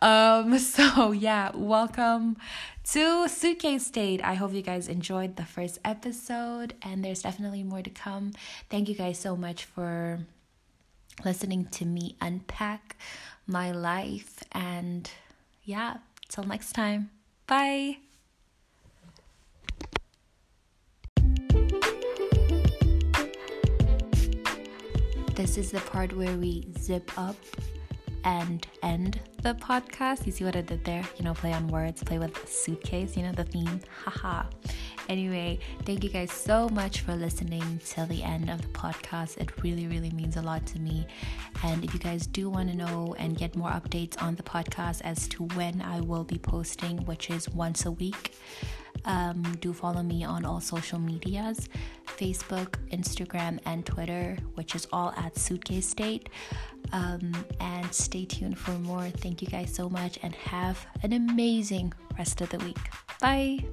Um, 0.00 0.58
so 0.74 1.12
yeah, 1.12 1.50
welcome 1.54 2.38
to 2.92 3.28
Suitcase 3.28 3.86
State. 3.86 4.24
I 4.24 4.34
hope 4.34 4.54
you 4.54 4.62
guys 4.62 4.88
enjoyed 4.88 5.36
the 5.36 5.44
first 5.44 5.78
episode, 5.84 6.72
and 6.80 7.04
there's 7.04 7.22
definitely 7.22 7.62
more 7.62 7.82
to 7.82 7.90
come. 7.90 8.32
Thank 8.70 8.88
you 8.88 8.94
guys 8.94 9.18
so 9.18 9.36
much 9.36 9.66
for 9.66 10.20
listening 11.22 11.66
to 11.72 11.84
me 11.84 12.16
unpack 12.22 12.96
my 13.46 13.70
life, 13.70 14.42
and 14.52 15.10
yeah, 15.64 15.98
till 16.30 16.44
next 16.44 16.72
time. 16.72 17.10
Bye. 17.46 18.05
This 25.36 25.58
is 25.58 25.70
the 25.70 25.80
part 25.80 26.16
where 26.16 26.34
we 26.38 26.64
zip 26.78 27.10
up 27.18 27.36
and 28.24 28.66
end 28.82 29.20
the 29.42 29.52
podcast. 29.52 30.24
You 30.24 30.32
see 30.32 30.44
what 30.44 30.56
I 30.56 30.62
did 30.62 30.82
there? 30.82 31.04
You 31.18 31.26
know, 31.26 31.34
play 31.34 31.52
on 31.52 31.68
words, 31.68 32.02
play 32.02 32.18
with 32.18 32.48
suitcase, 32.48 33.18
you 33.18 33.22
know, 33.22 33.32
the 33.32 33.44
theme. 33.44 33.82
Haha. 34.04 34.44
Anyway, 35.10 35.58
thank 35.84 36.02
you 36.02 36.08
guys 36.08 36.32
so 36.32 36.70
much 36.70 37.02
for 37.02 37.14
listening 37.14 37.78
till 37.84 38.06
the 38.06 38.22
end 38.22 38.48
of 38.48 38.62
the 38.62 38.68
podcast. 38.68 39.36
It 39.36 39.62
really, 39.62 39.86
really 39.86 40.08
means 40.12 40.38
a 40.38 40.42
lot 40.42 40.64
to 40.68 40.80
me. 40.80 41.06
And 41.62 41.84
if 41.84 41.92
you 41.92 42.00
guys 42.00 42.26
do 42.26 42.48
want 42.48 42.70
to 42.70 42.74
know 42.74 43.14
and 43.18 43.36
get 43.36 43.54
more 43.56 43.68
updates 43.68 44.20
on 44.22 44.36
the 44.36 44.42
podcast 44.42 45.02
as 45.02 45.28
to 45.28 45.44
when 45.48 45.82
I 45.82 46.00
will 46.00 46.24
be 46.24 46.38
posting, 46.38 47.04
which 47.04 47.28
is 47.28 47.46
once 47.50 47.84
a 47.84 47.90
week, 47.90 48.38
um, 49.04 49.42
do 49.60 49.74
follow 49.74 50.02
me 50.02 50.24
on 50.24 50.46
all 50.46 50.62
social 50.62 50.98
medias 50.98 51.68
Facebook, 52.16 52.74
Instagram, 52.90 53.58
and 53.66 53.84
Twitter, 53.84 54.36
which 54.54 54.74
is 54.74 54.86
all 54.92 55.12
at 55.16 55.36
Suitcase 55.36 55.88
State. 55.88 56.28
Um, 56.92 57.32
and 57.60 57.92
stay 57.92 58.24
tuned 58.24 58.58
for 58.58 58.72
more. 58.72 59.08
Thank 59.10 59.42
you 59.42 59.48
guys 59.48 59.74
so 59.74 59.88
much 59.88 60.18
and 60.22 60.34
have 60.36 60.86
an 61.02 61.12
amazing 61.12 61.92
rest 62.16 62.40
of 62.40 62.50
the 62.50 62.58
week. 62.58 62.78
Bye. 63.20 63.64